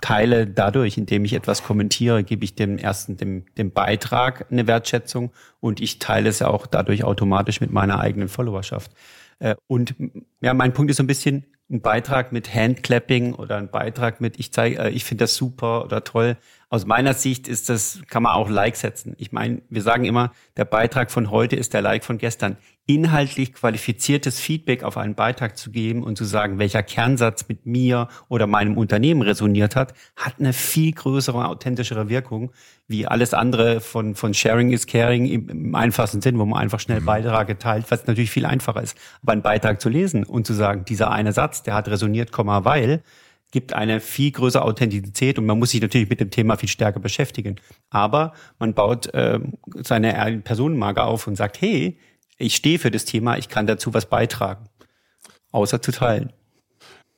teile 0.00 0.46
dadurch, 0.46 0.96
indem 0.98 1.24
ich 1.24 1.34
etwas 1.34 1.62
kommentiere, 1.62 2.24
gebe 2.24 2.44
ich 2.44 2.54
dem 2.54 2.78
ersten, 2.78 3.16
dem, 3.16 3.44
dem 3.56 3.70
Beitrag 3.72 4.50
eine 4.50 4.66
Wertschätzung 4.66 5.30
und 5.60 5.80
ich 5.80 5.98
teile 5.98 6.28
es 6.28 6.42
auch 6.42 6.66
dadurch 6.66 7.04
automatisch 7.04 7.60
mit 7.60 7.70
meiner 7.70 8.00
eigenen 8.00 8.28
Followerschaft. 8.28 8.92
Äh, 9.38 9.54
und 9.66 9.94
ja, 10.40 10.54
mein 10.54 10.72
Punkt 10.72 10.90
ist 10.90 10.96
so 10.96 11.02
ein 11.02 11.08
bisschen, 11.08 11.46
ein 11.70 11.80
Beitrag 11.80 12.32
mit 12.32 12.52
Handclapping 12.54 13.34
oder 13.34 13.56
ein 13.56 13.70
Beitrag 13.70 14.20
mit 14.20 14.38
ich 14.38 14.52
zeige, 14.52 14.78
äh, 14.78 14.90
ich 14.90 15.04
finde 15.04 15.24
das 15.24 15.36
super 15.36 15.84
oder 15.84 16.04
toll. 16.04 16.36
Aus 16.72 16.86
meiner 16.86 17.14
Sicht 17.14 17.48
ist 17.48 17.68
das, 17.68 18.00
kann 18.06 18.22
man 18.22 18.32
auch 18.32 18.48
Like 18.48 18.76
setzen. 18.76 19.16
Ich 19.18 19.32
meine, 19.32 19.60
wir 19.70 19.82
sagen 19.82 20.04
immer, 20.04 20.30
der 20.56 20.64
Beitrag 20.64 21.10
von 21.10 21.32
heute 21.32 21.56
ist 21.56 21.74
der 21.74 21.82
Like 21.82 22.04
von 22.04 22.16
gestern. 22.16 22.58
Inhaltlich 22.86 23.54
qualifiziertes 23.54 24.38
Feedback 24.38 24.84
auf 24.84 24.96
einen 24.96 25.16
Beitrag 25.16 25.56
zu 25.56 25.72
geben 25.72 26.04
und 26.04 26.16
zu 26.16 26.24
sagen, 26.24 26.60
welcher 26.60 26.84
Kernsatz 26.84 27.48
mit 27.48 27.66
mir 27.66 28.06
oder 28.28 28.46
meinem 28.46 28.78
Unternehmen 28.78 29.22
resoniert 29.22 29.74
hat, 29.74 29.94
hat 30.14 30.34
eine 30.38 30.52
viel 30.52 30.92
größere, 30.92 31.44
authentischere 31.48 32.08
Wirkung, 32.08 32.52
wie 32.86 33.04
alles 33.04 33.34
andere 33.34 33.80
von, 33.80 34.14
von 34.14 34.32
Sharing 34.32 34.70
is 34.70 34.86
Caring 34.86 35.26
im, 35.26 35.48
im 35.48 35.74
einfachsten 35.74 36.22
Sinn, 36.22 36.38
wo 36.38 36.44
man 36.44 36.60
einfach 36.60 36.78
schnell 36.78 37.00
mhm. 37.00 37.06
Beiträge 37.06 37.58
teilt, 37.58 37.90
was 37.90 38.06
natürlich 38.06 38.30
viel 38.30 38.46
einfacher 38.46 38.80
ist. 38.80 38.96
Aber 39.22 39.32
einen 39.32 39.42
Beitrag 39.42 39.80
zu 39.80 39.88
lesen 39.88 40.22
und 40.22 40.46
zu 40.46 40.52
sagen, 40.52 40.84
dieser 40.84 41.10
eine 41.10 41.32
Satz, 41.32 41.64
der 41.64 41.74
hat 41.74 41.88
resoniert, 41.88 42.30
weil, 42.32 43.02
gibt 43.50 43.72
eine 43.72 44.00
viel 44.00 44.30
größere 44.30 44.62
Authentizität 44.62 45.38
und 45.38 45.46
man 45.46 45.58
muss 45.58 45.70
sich 45.70 45.80
natürlich 45.80 46.08
mit 46.08 46.20
dem 46.20 46.30
Thema 46.30 46.56
viel 46.56 46.68
stärker 46.68 47.00
beschäftigen. 47.00 47.56
Aber 47.90 48.32
man 48.58 48.74
baut 48.74 49.12
äh, 49.14 49.40
seine 49.76 50.40
Personenmarke 50.44 51.02
auf 51.02 51.26
und 51.26 51.36
sagt, 51.36 51.60
hey, 51.60 51.98
ich 52.38 52.56
stehe 52.56 52.78
für 52.78 52.90
das 52.90 53.04
Thema, 53.04 53.36
ich 53.38 53.48
kann 53.48 53.66
dazu 53.66 53.92
was 53.92 54.06
beitragen. 54.06 54.66
Außer 55.52 55.82
zu 55.82 55.92
teilen. 55.92 56.32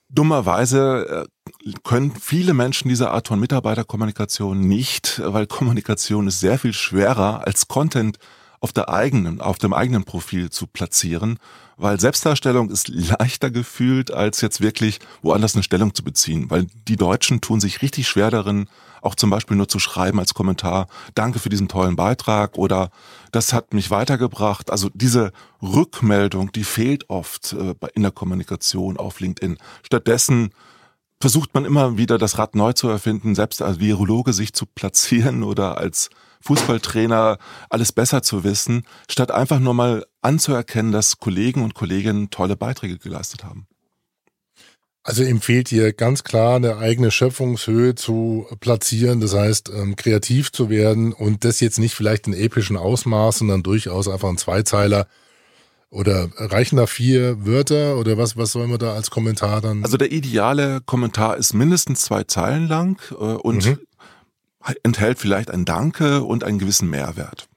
Dummerweise 0.08 1.26
äh, 1.64 1.72
können 1.84 2.12
viele 2.12 2.54
Menschen 2.54 2.88
diese 2.88 3.10
Art 3.10 3.28
von 3.28 3.40
Mitarbeiterkommunikation 3.40 4.60
nicht, 4.60 5.20
weil 5.24 5.46
Kommunikation 5.46 6.26
ist 6.26 6.40
sehr 6.40 6.58
viel 6.58 6.72
schwerer 6.72 7.46
als 7.46 7.68
Content 7.68 8.18
auf 8.62 8.72
der 8.72 8.88
eigenen, 8.88 9.40
auf 9.40 9.58
dem 9.58 9.72
eigenen 9.72 10.04
Profil 10.04 10.48
zu 10.48 10.68
platzieren, 10.68 11.38
weil 11.76 11.98
Selbstdarstellung 11.98 12.70
ist 12.70 12.88
leichter 12.88 13.50
gefühlt, 13.50 14.12
als 14.12 14.40
jetzt 14.40 14.60
wirklich 14.60 15.00
woanders 15.20 15.54
eine 15.54 15.64
Stellung 15.64 15.94
zu 15.94 16.04
beziehen, 16.04 16.48
weil 16.48 16.66
die 16.86 16.96
Deutschen 16.96 17.40
tun 17.40 17.60
sich 17.60 17.82
richtig 17.82 18.06
schwer 18.06 18.30
darin, 18.30 18.68
auch 19.00 19.16
zum 19.16 19.30
Beispiel 19.30 19.56
nur 19.56 19.68
zu 19.68 19.80
schreiben 19.80 20.20
als 20.20 20.32
Kommentar, 20.32 20.86
danke 21.16 21.40
für 21.40 21.48
diesen 21.48 21.66
tollen 21.66 21.96
Beitrag 21.96 22.56
oder 22.56 22.90
das 23.32 23.52
hat 23.52 23.74
mich 23.74 23.90
weitergebracht. 23.90 24.70
Also 24.70 24.90
diese 24.94 25.32
Rückmeldung, 25.60 26.52
die 26.52 26.62
fehlt 26.62 27.10
oft 27.10 27.54
äh, 27.54 27.74
in 27.94 28.02
der 28.02 28.12
Kommunikation 28.12 28.96
auf 28.96 29.18
LinkedIn. 29.18 29.58
Stattdessen 29.82 30.50
versucht 31.20 31.52
man 31.52 31.64
immer 31.64 31.98
wieder 31.98 32.16
das 32.16 32.38
Rad 32.38 32.54
neu 32.54 32.74
zu 32.74 32.88
erfinden, 32.88 33.34
selbst 33.34 33.60
als 33.60 33.80
Virologe 33.80 34.32
sich 34.32 34.52
zu 34.52 34.66
platzieren 34.66 35.42
oder 35.42 35.78
als 35.78 36.10
Fußballtrainer 36.42 37.38
alles 37.70 37.92
besser 37.92 38.22
zu 38.22 38.44
wissen, 38.44 38.84
statt 39.08 39.30
einfach 39.30 39.58
nur 39.58 39.74
mal 39.74 40.06
anzuerkennen, 40.20 40.92
dass 40.92 41.18
Kollegen 41.18 41.62
und 41.62 41.74
Kolleginnen 41.74 42.30
tolle 42.30 42.56
Beiträge 42.56 42.98
geleistet 42.98 43.44
haben. 43.44 43.66
Also 45.04 45.24
empfiehlt 45.24 45.72
ihr 45.72 45.92
ganz 45.92 46.22
klar 46.22 46.56
eine 46.56 46.76
eigene 46.76 47.10
Schöpfungshöhe 47.10 47.96
zu 47.96 48.46
platzieren, 48.60 49.20
das 49.20 49.34
heißt 49.34 49.70
ähm, 49.70 49.96
kreativ 49.96 50.52
zu 50.52 50.70
werden 50.70 51.12
und 51.12 51.44
das 51.44 51.58
jetzt 51.58 51.80
nicht 51.80 51.94
vielleicht 51.94 52.28
in 52.28 52.34
epischen 52.34 52.76
Ausmaß, 52.76 53.38
sondern 53.38 53.64
durchaus 53.64 54.06
einfach 54.06 54.28
ein 54.28 54.38
Zweizeiler 54.38 55.08
oder 55.90 56.30
reichen 56.36 56.76
da 56.76 56.86
vier 56.86 57.44
Wörter 57.44 57.98
oder 57.98 58.16
was, 58.16 58.36
was 58.36 58.52
soll 58.52 58.68
man 58.68 58.78
da 58.78 58.94
als 58.94 59.10
Kommentar 59.10 59.60
dann? 59.60 59.82
Also 59.82 59.96
der 59.96 60.12
ideale 60.12 60.80
Kommentar 60.86 61.36
ist 61.36 61.52
mindestens 61.52 62.02
zwei 62.02 62.22
Zeilen 62.22 62.68
lang 62.68 63.02
äh, 63.10 63.14
und 63.14 63.66
mhm 63.66 63.78
enthält 64.82 65.18
vielleicht 65.18 65.50
ein 65.50 65.64
Danke 65.64 66.22
und 66.22 66.44
einen 66.44 66.58
gewissen 66.58 66.90
Mehrwert. 66.90 67.48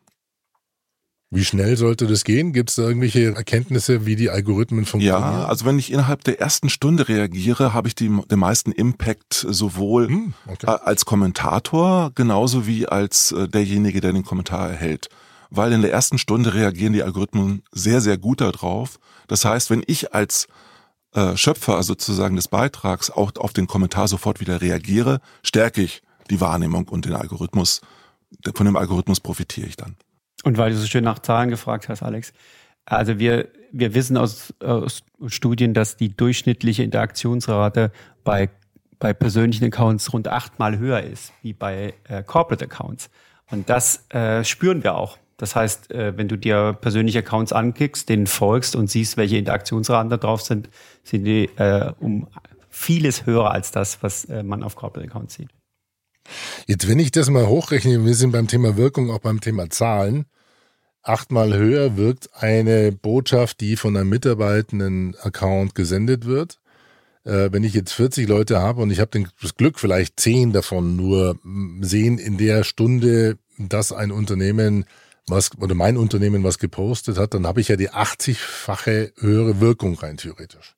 Wie 1.31 1.43
schnell 1.43 1.75
sollte 1.75 2.07
das 2.07 2.23
gehen? 2.23 2.53
Gibt 2.53 2.69
es 2.69 2.75
da 2.77 2.83
irgendwelche 2.83 3.35
Erkenntnisse, 3.35 4.05
wie 4.05 4.15
die 4.15 4.29
Algorithmen 4.29 4.85
funktionieren? 4.85 5.21
Ja, 5.21 5.45
also 5.45 5.65
wenn 5.65 5.79
ich 5.79 5.91
innerhalb 5.91 6.23
der 6.23 6.39
ersten 6.39 6.69
Stunde 6.69 7.09
reagiere, 7.09 7.73
habe 7.73 7.87
ich 7.87 7.95
die, 7.95 8.09
den 8.09 8.39
meisten 8.39 8.71
Impact 8.71 9.33
sowohl 9.33 10.07
hm, 10.07 10.33
okay. 10.47 10.67
als 10.67 11.05
Kommentator 11.05 12.11
genauso 12.15 12.67
wie 12.67 12.87
als 12.87 13.31
äh, 13.31 13.49
derjenige, 13.49 14.01
der 14.01 14.13
den 14.13 14.23
Kommentar 14.23 14.69
erhält. 14.69 15.09
Weil 15.49 15.73
in 15.73 15.81
der 15.81 15.91
ersten 15.91 16.17
Stunde 16.19 16.53
reagieren 16.53 16.93
die 16.93 17.03
Algorithmen 17.03 17.63
sehr, 17.71 18.01
sehr 18.01 18.17
gut 18.17 18.39
darauf. 18.39 18.97
Das 19.27 19.43
heißt, 19.43 19.69
wenn 19.69 19.83
ich 19.87 20.13
als 20.13 20.47
äh, 21.13 21.35
Schöpfer 21.35 21.81
sozusagen 21.83 22.35
des 22.35 22.47
Beitrags 22.47 23.09
auch 23.09 23.31
auf 23.37 23.51
den 23.51 23.67
Kommentar 23.67 24.07
sofort 24.07 24.39
wieder 24.39 24.61
reagiere, 24.61 25.19
stärke 25.43 25.81
ich 25.81 26.01
die 26.29 26.41
Wahrnehmung 26.41 26.87
und 26.87 27.05
den 27.05 27.13
Algorithmus, 27.13 27.81
von 28.53 28.65
dem 28.65 28.75
Algorithmus 28.75 29.19
profitiere 29.19 29.67
ich 29.67 29.75
dann. 29.75 29.95
Und 30.43 30.57
weil 30.57 30.71
du 30.71 30.77
so 30.77 30.85
schön 30.85 31.03
nach 31.03 31.19
Zahlen 31.19 31.49
gefragt 31.49 31.89
hast, 31.89 32.03
Alex, 32.03 32.33
also 32.85 33.17
wir, 33.17 33.47
wir 33.71 33.93
wissen 33.93 34.15
aus, 34.17 34.53
aus 34.59 35.03
Studien, 35.27 35.73
dass 35.73 35.97
die 35.97 36.15
durchschnittliche 36.15 36.83
Interaktionsrate 36.83 37.91
bei, 38.23 38.49
bei 38.99 39.13
persönlichen 39.13 39.65
Accounts 39.65 40.13
rund 40.13 40.27
achtmal 40.27 40.77
höher 40.77 41.01
ist, 41.01 41.33
wie 41.41 41.53
bei 41.53 41.95
äh, 42.07 42.23
Corporate 42.23 42.65
Accounts. 42.65 43.09
Und 43.49 43.69
das 43.69 44.05
äh, 44.09 44.43
spüren 44.43 44.83
wir 44.83 44.95
auch. 44.95 45.17
Das 45.37 45.55
heißt, 45.55 45.91
äh, 45.91 46.17
wenn 46.17 46.27
du 46.27 46.37
dir 46.37 46.73
persönliche 46.79 47.19
Accounts 47.19 47.51
anklickst, 47.51 48.07
denen 48.07 48.27
folgst 48.27 48.75
und 48.75 48.89
siehst, 48.89 49.17
welche 49.17 49.37
Interaktionsraten 49.37 50.09
da 50.09 50.17
drauf 50.17 50.41
sind, 50.41 50.69
sind 51.03 51.25
die 51.25 51.45
äh, 51.57 51.91
um 51.99 52.27
vieles 52.69 53.25
höher 53.25 53.51
als 53.51 53.71
das, 53.71 54.01
was 54.03 54.25
äh, 54.25 54.43
man 54.43 54.63
auf 54.63 54.75
Corporate 54.75 55.09
Accounts 55.09 55.35
sieht. 55.35 55.49
Jetzt, 56.67 56.87
wenn 56.87 56.99
ich 56.99 57.11
das 57.11 57.29
mal 57.29 57.47
hochrechne, 57.47 58.05
wir 58.05 58.15
sind 58.15 58.31
beim 58.31 58.47
Thema 58.47 58.77
Wirkung, 58.77 59.11
auch 59.11 59.19
beim 59.19 59.41
Thema 59.41 59.69
Zahlen, 59.69 60.25
achtmal 61.03 61.55
höher 61.55 61.97
wirkt 61.97 62.29
eine 62.33 62.91
Botschaft, 62.91 63.61
die 63.61 63.75
von 63.75 63.95
einem 63.95 64.09
mitarbeitenden 64.09 65.15
Account 65.21 65.75
gesendet 65.75 66.25
wird. 66.25 66.59
Äh, 67.23 67.49
wenn 67.51 67.63
ich 67.63 67.73
jetzt 67.73 67.93
40 67.93 68.27
Leute 68.27 68.59
habe 68.59 68.81
und 68.81 68.91
ich 68.91 68.99
habe 68.99 69.25
das 69.41 69.55
Glück, 69.55 69.79
vielleicht 69.79 70.19
10 70.19 70.51
davon 70.51 70.95
nur 70.95 71.37
sehen 71.81 72.17
in 72.17 72.37
der 72.37 72.63
Stunde, 72.63 73.37
dass 73.57 73.91
ein 73.91 74.11
Unternehmen 74.11 74.85
was 75.27 75.51
oder 75.59 75.73
mein 75.73 75.97
Unternehmen 75.97 76.43
was 76.43 76.59
gepostet 76.59 77.17
hat, 77.17 77.33
dann 77.33 77.47
habe 77.47 77.61
ich 77.61 77.67
ja 77.67 77.75
die 77.75 77.89
80-fache 77.89 79.13
höhere 79.17 79.59
Wirkung 79.59 79.95
rein 79.95 80.17
theoretisch. 80.17 80.75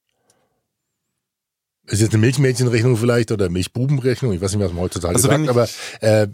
Ist 1.87 2.01
jetzt 2.01 2.13
eine 2.13 2.19
Milchmädchenrechnung 2.19 2.97
vielleicht 2.97 3.31
oder 3.31 3.49
Milchbubenrechnung, 3.49 4.33
ich 4.33 4.41
weiß 4.41 4.53
nicht, 4.53 4.63
was 4.63 4.73
man 4.73 4.83
heutzutage 4.83 5.15
also 5.15 5.27
sagt, 5.27 5.47
aber 5.47 5.67
äh, 6.01 6.27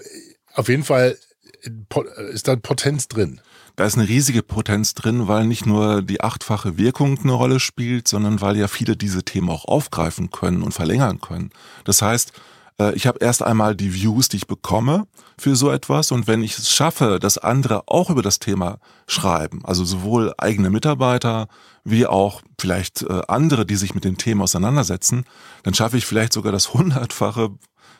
auf 0.55 0.67
jeden 0.67 0.83
Fall 0.83 1.17
äh, 1.63 2.33
ist 2.33 2.47
da 2.47 2.55
Potenz 2.55 3.07
drin. 3.07 3.39
Da 3.75 3.85
ist 3.85 3.97
eine 3.97 4.07
riesige 4.07 4.43
Potenz 4.43 4.93
drin, 4.93 5.27
weil 5.27 5.45
nicht 5.45 5.65
nur 5.65 6.03
die 6.03 6.21
achtfache 6.21 6.77
Wirkung 6.77 7.19
eine 7.19 7.31
Rolle 7.31 7.59
spielt, 7.59 8.07
sondern 8.07 8.39
weil 8.41 8.55
ja 8.57 8.67
viele 8.67 8.95
diese 8.95 9.23
Themen 9.23 9.49
auch 9.49 9.65
aufgreifen 9.65 10.29
können 10.29 10.61
und 10.61 10.73
verlängern 10.73 11.19
können. 11.21 11.49
Das 11.83 12.01
heißt, 12.01 12.29
äh, 12.29 12.52
ich 12.95 13.07
habe 13.07 13.19
erst 13.19 13.43
einmal 13.43 13.75
die 13.75 13.93
Views, 13.93 14.29
die 14.29 14.37
ich 14.37 14.47
bekomme 14.47 15.07
für 15.37 15.55
so 15.55 15.71
etwas 15.71 16.11
und 16.11 16.27
wenn 16.27 16.43
ich 16.43 16.57
es 16.57 16.71
schaffe, 16.71 17.19
dass 17.19 17.37
andere 17.37 17.83
auch 17.87 18.09
über 18.09 18.21
das 18.21 18.39
Thema 18.39 18.79
schreiben, 19.07 19.61
also 19.63 19.83
sowohl 19.83 20.33
eigene 20.37 20.69
Mitarbeiter 20.69 21.47
wie 21.83 22.07
auch 22.07 22.41
vielleicht 22.59 23.03
äh, 23.03 23.21
andere, 23.27 23.65
die 23.65 23.75
sich 23.75 23.93
mit 23.93 24.05
dem 24.05 24.17
Thema 24.17 24.45
auseinandersetzen, 24.45 25.25
dann 25.63 25.73
schaffe 25.73 25.97
ich 25.97 26.05
vielleicht 26.05 26.33
sogar 26.33 26.51
das 26.51 26.73
hundertfache 26.73 27.51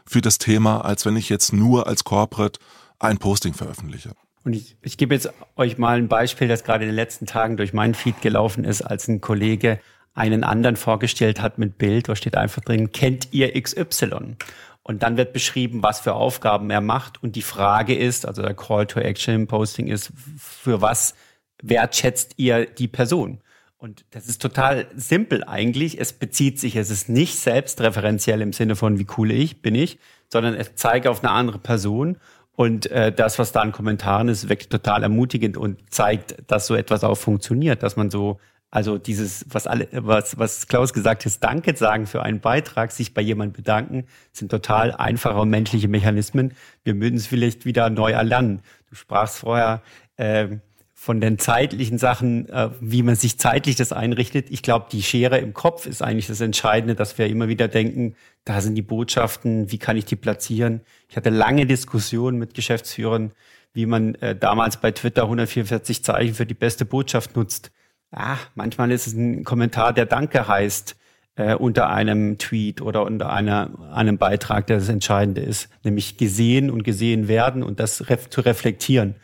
für 0.06 0.22
das 0.22 0.38
Thema, 0.38 0.82
als 0.82 1.06
wenn 1.06 1.16
ich 1.16 1.30
jetzt 1.30 1.54
nur 1.54 1.88
als 1.88 2.04
Corporate 2.04 2.60
ein 3.00 3.18
Posting 3.18 3.54
veröffentliche. 3.54 4.12
Und 4.44 4.54
ich, 4.54 4.78
ich 4.82 4.98
gebe 4.98 5.14
jetzt 5.14 5.30
euch 5.56 5.78
mal 5.78 5.98
ein 5.98 6.10
Beispiel, 6.10 6.48
das 6.48 6.64
gerade 6.64 6.84
in 6.84 6.90
den 6.90 6.96
letzten 6.96 7.26
Tagen 7.26 7.56
durch 7.56 7.74
meinen 7.74 7.94
Feed 7.94 8.22
gelaufen 8.22 8.66
ist, 8.66 8.82
als 8.82 9.08
ein 9.08 9.22
Kollege 9.22 9.80
einen 10.14 10.44
anderen 10.44 10.76
vorgestellt 10.76 11.42
hat 11.42 11.58
mit 11.58 11.78
Bild, 11.78 12.10
da 12.10 12.16
steht 12.16 12.38
einfach 12.38 12.62
drin, 12.62 12.92
kennt 12.92 13.30
ihr 13.32 13.60
XY? 13.60 14.36
Und 14.84 15.02
dann 15.02 15.18
wird 15.18 15.34
beschrieben, 15.34 15.82
was 15.82 16.02
für 16.02 16.14
Aufgaben 16.14 16.70
er 16.70 16.82
macht. 16.82 17.24
Und 17.24 17.36
die 17.36 17.42
Frage 17.42 17.96
ist, 17.96 18.26
also 18.26 18.42
der 18.42 18.54
Call 18.54 18.86
to 18.86 19.00
Action 19.00 19.34
im 19.34 19.48
Posting 19.48 19.88
ist, 19.88 20.12
für 20.38 20.82
was 20.82 21.16
wertschätzt 21.62 22.34
ihr 22.36 22.66
die 22.66 22.90
Person? 22.90 23.40
Und 23.78 24.06
das 24.12 24.28
ist 24.28 24.42
total 24.42 24.88
simpel 24.96 25.44
eigentlich. 25.44 26.00
Es 26.00 26.14
bezieht 26.14 26.60
sich, 26.60 26.76
es 26.76 26.90
ist 26.90 27.10
nicht 27.10 27.38
selbstreferenziell 27.38 28.42
im 28.42 28.54
Sinne 28.54 28.76
von, 28.76 29.00
wie 29.00 29.08
cool 29.18 29.32
ich 29.32 29.62
bin 29.62 29.76
ich, 29.76 30.00
sondern 30.30 30.54
es 30.54 30.76
zeigt 30.76 31.08
auf 31.08 31.24
eine 31.24 31.32
andere 31.32 31.60
Person. 31.60 32.18
Und 32.56 32.86
äh, 32.92 33.12
das, 33.12 33.40
was 33.40 33.52
da 33.52 33.64
in 33.64 33.72
Kommentaren 33.72 34.28
ist, 34.28 34.48
wirklich 34.48 34.70
total 34.70 35.04
ermutigend 35.04 35.58
und 35.58 35.80
zeigt, 35.94 36.36
dass 36.48 36.68
so 36.68 36.76
etwas 36.76 37.04
auch 37.04 37.18
funktioniert, 37.18 37.84
dass 37.84 37.96
man 37.96 38.10
so, 38.10 38.40
also 38.74 38.98
dieses, 38.98 39.46
was 39.50 39.68
alle, 39.68 39.88
was, 39.92 40.40
was 40.40 40.68
Klaus 40.68 40.94
gesagt 40.94 41.26
hat, 41.26 41.44
Danke 41.44 41.78
sagen 41.78 42.08
für 42.08 42.24
einen 42.24 42.40
Beitrag, 42.40 42.92
sich 42.92 43.14
bei 43.14 43.22
jemandem 43.22 43.54
bedanken, 43.54 44.08
sind 44.32 44.50
total 44.50 44.92
einfache 44.92 45.38
und 45.38 45.52
menschliche 45.52 45.88
Mechanismen. 45.88 46.54
Wir 46.84 47.00
würden 47.00 47.18
es 47.18 47.28
vielleicht 47.28 47.66
wieder 47.66 47.92
neu 47.92 48.14
erlernen. 48.14 48.64
Du 48.90 48.96
sprachst 48.96 49.38
vorher, 49.38 49.84
äh, 50.18 50.58
von 50.96 51.22
den 51.22 51.38
zeitlichen 51.38 52.00
Sachen, 52.00 52.50
äh, 52.50 52.72
wie 52.80 53.04
man 53.04 53.16
sich 53.16 53.38
zeitlich 53.38 53.76
das 53.76 53.94
einrichtet. 53.94 54.50
Ich 54.50 54.64
glaube, 54.64 54.88
die 54.92 55.04
Schere 55.04 55.38
im 55.38 55.54
Kopf 55.54 55.86
ist 55.86 56.02
eigentlich 56.02 56.26
das 56.26 56.42
Entscheidende, 56.42 56.96
dass 56.96 57.20
wir 57.20 57.28
immer 57.28 57.48
wieder 57.50 57.68
denken, 57.68 58.16
da 58.44 58.60
sind 58.60 58.74
die 58.74 58.82
Botschaften, 58.82 59.72
wie 59.72 59.78
kann 59.78 59.98
ich 59.98 60.06
die 60.06 60.16
platzieren? 60.16 60.82
Ich 61.10 61.16
hatte 61.16 61.30
lange 61.30 61.68
Diskussionen 61.68 62.40
mit 62.40 62.56
Geschäftsführern, 62.56 63.34
wie 63.74 63.86
man 63.86 64.16
äh, 64.16 64.36
damals 64.36 64.78
bei 64.78 64.90
Twitter 64.90 65.24
144 65.24 66.04
Zeichen 66.04 66.34
für 66.34 66.48
die 66.48 66.56
beste 66.56 66.86
Botschaft 66.86 67.36
nutzt. 67.36 67.70
Ah, 68.16 68.38
manchmal 68.54 68.92
ist 68.92 69.08
es 69.08 69.14
ein 69.14 69.44
Kommentar, 69.44 69.92
der 69.92 70.06
Danke 70.06 70.48
heißt 70.48 70.96
äh, 71.36 71.56
unter 71.56 71.90
einem 71.90 72.38
Tweet 72.38 72.80
oder 72.82 73.04
unter 73.04 73.32
einer, 73.32 73.72
einem 73.92 74.20
Beitrag, 74.20 74.68
der 74.68 74.78
das 74.78 74.90
Entscheidende 74.90 75.42
ist, 75.42 75.70
nämlich 75.84 76.18
gesehen 76.18 76.70
und 76.70 76.84
gesehen 76.84 77.28
werden 77.28 77.64
und 77.64 77.80
das 77.80 78.10
ref 78.10 78.30
zu 78.30 78.42
reflektieren 78.42 79.16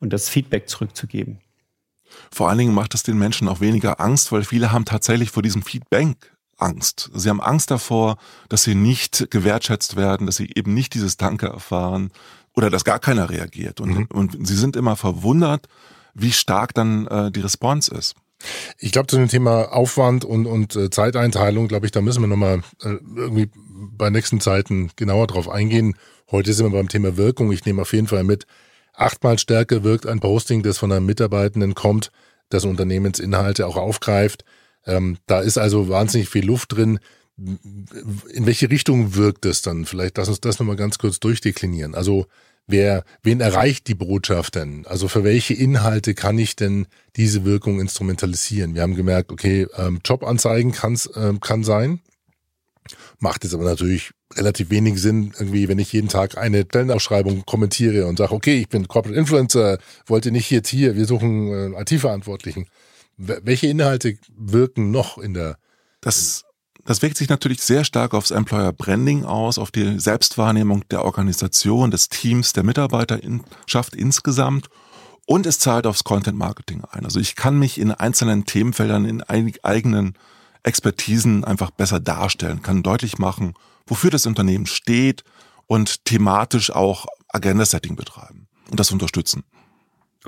und 0.00 0.12
das 0.12 0.30
Feedback 0.30 0.68
zurückzugeben. 0.68 1.40
Vor 2.30 2.48
allen 2.48 2.58
Dingen 2.58 2.74
macht 2.74 2.94
es 2.94 3.02
den 3.02 3.18
Menschen 3.18 3.48
auch 3.48 3.60
weniger 3.60 4.00
Angst, 4.00 4.32
weil 4.32 4.44
viele 4.44 4.72
haben 4.72 4.86
tatsächlich 4.86 5.30
vor 5.30 5.42
diesem 5.42 5.62
Feedback 5.62 6.32
Angst. 6.56 7.10
Sie 7.14 7.28
haben 7.28 7.42
Angst 7.42 7.70
davor, 7.70 8.16
dass 8.48 8.64
sie 8.64 8.74
nicht 8.74 9.30
gewertschätzt 9.30 9.96
werden, 9.96 10.26
dass 10.26 10.36
sie 10.36 10.50
eben 10.54 10.72
nicht 10.72 10.94
dieses 10.94 11.18
Danke 11.18 11.48
erfahren 11.48 12.10
oder 12.56 12.70
dass 12.70 12.84
gar 12.84 12.98
keiner 12.98 13.28
reagiert. 13.28 13.80
Und, 13.80 13.90
mhm. 13.90 14.08
und 14.10 14.46
sie 14.46 14.56
sind 14.56 14.74
immer 14.74 14.96
verwundert, 14.96 15.68
wie 16.14 16.32
stark 16.32 16.72
dann 16.74 17.06
äh, 17.06 17.30
die 17.30 17.40
Response 17.40 17.94
ist. 17.94 18.16
Ich 18.78 18.92
glaube, 18.92 19.08
zu 19.08 19.16
dem 19.16 19.28
Thema 19.28 19.72
Aufwand 19.72 20.24
und, 20.24 20.46
und 20.46 20.76
äh, 20.76 20.90
Zeiteinteilung, 20.90 21.68
glaube 21.68 21.86
ich, 21.86 21.92
da 21.92 22.00
müssen 22.00 22.22
wir 22.22 22.28
nochmal 22.28 22.62
äh, 22.82 22.96
irgendwie 23.16 23.50
bei 23.96 24.10
nächsten 24.10 24.40
Zeiten 24.40 24.90
genauer 24.96 25.26
drauf 25.26 25.48
eingehen. 25.48 25.96
Heute 26.30 26.52
sind 26.52 26.66
wir 26.66 26.78
beim 26.78 26.88
Thema 26.88 27.16
Wirkung. 27.16 27.50
Ich 27.52 27.64
nehme 27.64 27.82
auf 27.82 27.92
jeden 27.92 28.06
Fall 28.06 28.24
mit, 28.24 28.46
achtmal 28.92 29.38
stärker 29.38 29.82
wirkt 29.82 30.06
ein 30.06 30.20
Posting, 30.20 30.62
das 30.62 30.78
von 30.78 30.92
einem 30.92 31.06
Mitarbeitenden 31.06 31.74
kommt, 31.74 32.10
das 32.48 32.64
Unternehmensinhalte 32.64 33.66
auch 33.66 33.76
aufgreift. 33.76 34.44
Ähm, 34.86 35.18
da 35.26 35.40
ist 35.40 35.58
also 35.58 35.88
wahnsinnig 35.88 36.28
viel 36.28 36.46
Luft 36.46 36.72
drin. 36.72 36.98
In 37.36 38.46
welche 38.46 38.70
Richtung 38.70 39.14
wirkt 39.14 39.46
es 39.46 39.62
dann? 39.62 39.84
Vielleicht 39.84 40.18
lass 40.18 40.28
uns 40.28 40.40
das 40.40 40.58
nochmal 40.58 40.76
ganz 40.76 40.98
kurz 40.98 41.20
durchdeklinieren. 41.20 41.94
Also 41.94 42.26
wer, 42.68 43.04
wen 43.22 43.40
erreicht 43.40 43.88
die 43.88 43.94
Botschaft 43.94 44.54
denn? 44.54 44.86
Also 44.86 45.08
für 45.08 45.24
welche 45.24 45.54
Inhalte 45.54 46.14
kann 46.14 46.38
ich 46.38 46.54
denn 46.54 46.86
diese 47.16 47.44
Wirkung 47.44 47.80
instrumentalisieren? 47.80 48.74
Wir 48.74 48.82
haben 48.82 48.94
gemerkt, 48.94 49.32
okay, 49.32 49.66
ähm, 49.76 50.00
Jobanzeigen 50.04 50.70
kann's, 50.72 51.10
ähm, 51.16 51.40
kann 51.40 51.64
sein. 51.64 52.00
Macht 53.18 53.42
jetzt 53.42 53.54
aber 53.54 53.64
natürlich 53.64 54.12
relativ 54.36 54.70
wenig 54.70 55.00
Sinn, 55.00 55.32
irgendwie, 55.38 55.68
wenn 55.68 55.78
ich 55.78 55.92
jeden 55.92 56.08
Tag 56.08 56.38
eine 56.38 56.62
Stellenausschreibung 56.62 57.44
kommentiere 57.44 58.06
und 58.06 58.18
sage, 58.18 58.32
okay, 58.32 58.60
ich 58.60 58.68
bin 58.68 58.86
Corporate 58.86 59.18
Influencer, 59.18 59.78
wollte 60.06 60.30
nicht 60.30 60.50
jetzt 60.50 60.68
hier, 60.68 60.94
wir 60.94 61.06
suchen 61.06 61.74
äh, 61.74 61.80
IT-Verantwortlichen. 61.82 62.66
Welche 63.16 63.66
Inhalte 63.66 64.16
wirken 64.36 64.92
noch 64.92 65.18
in 65.18 65.34
der 65.34 65.58
das 66.00 66.44
das 66.88 67.02
wirkt 67.02 67.18
sich 67.18 67.28
natürlich 67.28 67.62
sehr 67.62 67.84
stark 67.84 68.14
aufs 68.14 68.30
Employer 68.30 68.72
Branding 68.72 69.26
aus, 69.26 69.58
auf 69.58 69.70
die 69.70 70.00
Selbstwahrnehmung 70.00 70.88
der 70.88 71.04
Organisation, 71.04 71.90
des 71.90 72.08
Teams, 72.08 72.54
der 72.54 72.64
Mitarbeiterschaft 72.64 73.94
insgesamt 73.94 74.70
und 75.26 75.44
es 75.44 75.58
zahlt 75.58 75.86
aufs 75.86 76.02
Content 76.02 76.38
Marketing 76.38 76.84
ein. 76.90 77.04
Also 77.04 77.20
ich 77.20 77.36
kann 77.36 77.58
mich 77.58 77.78
in 77.78 77.90
einzelnen 77.90 78.46
Themenfeldern 78.46 79.04
in 79.04 79.22
eigenen 79.22 80.14
Expertisen 80.62 81.44
einfach 81.44 81.70
besser 81.70 82.00
darstellen, 82.00 82.62
kann 82.62 82.82
deutlich 82.82 83.18
machen, 83.18 83.52
wofür 83.86 84.10
das 84.10 84.24
Unternehmen 84.24 84.64
steht 84.64 85.24
und 85.66 86.06
thematisch 86.06 86.70
auch 86.70 87.04
Agenda-Setting 87.28 87.96
betreiben 87.96 88.48
und 88.70 88.80
das 88.80 88.90
unterstützen. 88.92 89.44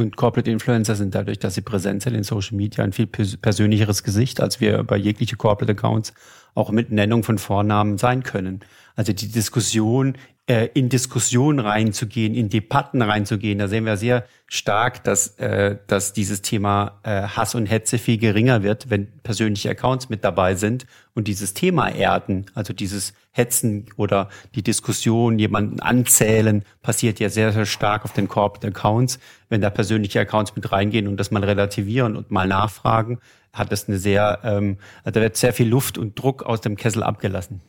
Und 0.00 0.16
Corporate 0.16 0.50
Influencer 0.50 0.94
sind 0.94 1.14
dadurch, 1.14 1.38
dass 1.38 1.56
sie 1.56 1.60
präsent 1.60 2.00
sind 2.00 2.14
in 2.14 2.22
Social 2.22 2.56
Media, 2.56 2.82
ein 2.82 2.94
viel 2.94 3.06
persönlicheres 3.06 4.02
Gesicht, 4.02 4.40
als 4.40 4.58
wir 4.58 4.82
bei 4.82 4.96
jegliche 4.96 5.36
Corporate 5.36 5.72
Accounts 5.72 6.14
auch 6.54 6.70
mit 6.70 6.90
Nennung 6.90 7.22
von 7.22 7.36
Vornamen 7.36 7.98
sein 7.98 8.22
können. 8.22 8.60
Also 8.96 9.12
die 9.12 9.30
Diskussion 9.30 10.16
äh, 10.50 10.68
in 10.74 10.88
Diskussionen 10.88 11.60
reinzugehen, 11.60 12.34
in 12.34 12.48
Debatten 12.48 13.02
reinzugehen. 13.02 13.60
Da 13.60 13.68
sehen 13.68 13.86
wir 13.86 13.96
sehr 13.96 14.24
stark, 14.48 15.04
dass, 15.04 15.38
äh, 15.38 15.76
dass 15.86 16.12
dieses 16.12 16.42
Thema 16.42 16.98
äh, 17.04 17.22
Hass 17.22 17.54
und 17.54 17.66
Hetze 17.66 17.98
viel 17.98 18.18
geringer 18.18 18.64
wird, 18.64 18.90
wenn 18.90 19.06
persönliche 19.22 19.70
Accounts 19.70 20.08
mit 20.08 20.24
dabei 20.24 20.56
sind 20.56 20.86
und 21.14 21.28
dieses 21.28 21.54
Thema 21.54 21.88
erden, 21.88 22.46
also 22.54 22.72
dieses 22.72 23.14
Hetzen 23.30 23.86
oder 23.96 24.28
die 24.56 24.64
Diskussion, 24.64 25.38
jemanden 25.38 25.78
anzählen, 25.78 26.64
passiert 26.82 27.20
ja 27.20 27.28
sehr, 27.28 27.52
sehr 27.52 27.64
stark 27.64 28.04
auf 28.04 28.12
den 28.12 28.26
Corporate 28.26 28.66
Accounts. 28.66 29.20
Wenn 29.50 29.60
da 29.60 29.70
persönliche 29.70 30.18
Accounts 30.18 30.56
mit 30.56 30.72
reingehen 30.72 31.06
und 31.06 31.16
das 31.16 31.30
mal 31.30 31.44
relativieren 31.44 32.16
und 32.16 32.32
mal 32.32 32.48
nachfragen, 32.48 33.20
hat 33.52 33.70
das 33.70 33.86
eine 33.86 33.98
sehr, 33.98 34.40
ähm, 34.42 34.78
also 35.04 35.20
da 35.20 35.20
wird 35.20 35.36
sehr 35.36 35.52
viel 35.52 35.68
Luft 35.68 35.96
und 35.96 36.18
Druck 36.18 36.42
aus 36.42 36.60
dem 36.60 36.76
Kessel 36.76 37.04
abgelassen. 37.04 37.60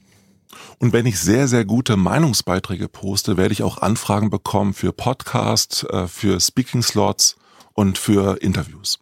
Und 0.79 0.93
wenn 0.93 1.05
ich 1.05 1.19
sehr, 1.19 1.47
sehr 1.47 1.65
gute 1.65 1.97
Meinungsbeiträge 1.97 2.87
poste, 2.87 3.37
werde 3.37 3.53
ich 3.53 3.63
auch 3.63 3.79
Anfragen 3.79 4.29
bekommen 4.29 4.73
für 4.73 4.91
Podcasts, 4.91 5.83
äh, 5.83 6.07
für 6.07 6.39
Speaking-Slots 6.39 7.35
und 7.73 7.97
für 7.97 8.41
Interviews. 8.41 8.99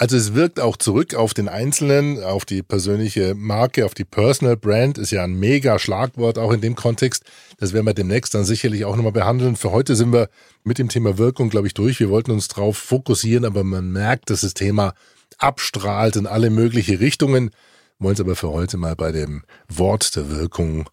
Also 0.00 0.16
es 0.16 0.34
wirkt 0.34 0.60
auch 0.60 0.76
zurück 0.76 1.16
auf 1.16 1.34
den 1.34 1.48
Einzelnen, 1.48 2.22
auf 2.22 2.44
die 2.44 2.62
persönliche 2.62 3.34
Marke, 3.34 3.84
auf 3.84 3.94
die 3.94 4.04
Personal 4.04 4.56
Brand, 4.56 4.96
ist 4.96 5.10
ja 5.10 5.24
ein 5.24 5.40
mega 5.40 5.80
Schlagwort 5.80 6.38
auch 6.38 6.52
in 6.52 6.60
dem 6.60 6.76
Kontext. 6.76 7.24
Das 7.58 7.72
werden 7.72 7.84
wir 7.84 7.94
demnächst 7.94 8.32
dann 8.32 8.44
sicherlich 8.44 8.84
auch 8.84 8.94
nochmal 8.94 9.10
behandeln. 9.10 9.56
Für 9.56 9.72
heute 9.72 9.96
sind 9.96 10.12
wir 10.12 10.28
mit 10.62 10.78
dem 10.78 10.88
Thema 10.88 11.18
Wirkung, 11.18 11.50
glaube 11.50 11.66
ich, 11.66 11.74
durch. 11.74 11.98
Wir 11.98 12.10
wollten 12.10 12.30
uns 12.30 12.46
darauf 12.46 12.78
fokussieren, 12.78 13.44
aber 13.44 13.64
man 13.64 13.90
merkt, 13.90 14.30
dass 14.30 14.42
das 14.42 14.54
Thema 14.54 14.94
abstrahlt 15.38 16.14
in 16.14 16.28
alle 16.28 16.50
mögliche 16.50 17.00
Richtungen 17.00 17.50
wollen 17.98 18.14
es 18.14 18.20
aber 18.20 18.36
für 18.36 18.50
heute 18.50 18.76
mal 18.76 18.94
bei 18.94 19.12
dem 19.12 19.42
Wort 19.68 20.14
der 20.14 20.30
Wirkung 20.30 20.88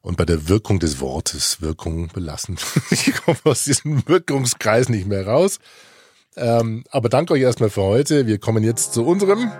und 0.00 0.16
bei 0.16 0.24
der 0.24 0.48
Wirkung 0.48 0.78
des 0.78 1.00
Wortes 1.00 1.60
Wirkung 1.60 2.08
belassen. 2.08 2.56
ich 2.90 3.12
komme 3.14 3.38
aus 3.44 3.64
diesem 3.64 4.06
Wirkungskreis 4.06 4.88
nicht 4.88 5.06
mehr 5.06 5.26
raus. 5.26 5.58
Ähm, 6.36 6.84
aber 6.90 7.08
danke 7.08 7.32
euch 7.32 7.42
erstmal 7.42 7.70
für 7.70 7.82
heute. 7.82 8.26
Wir 8.26 8.38
kommen 8.38 8.62
jetzt 8.62 8.92
zu 8.92 9.04
unserem. 9.04 9.50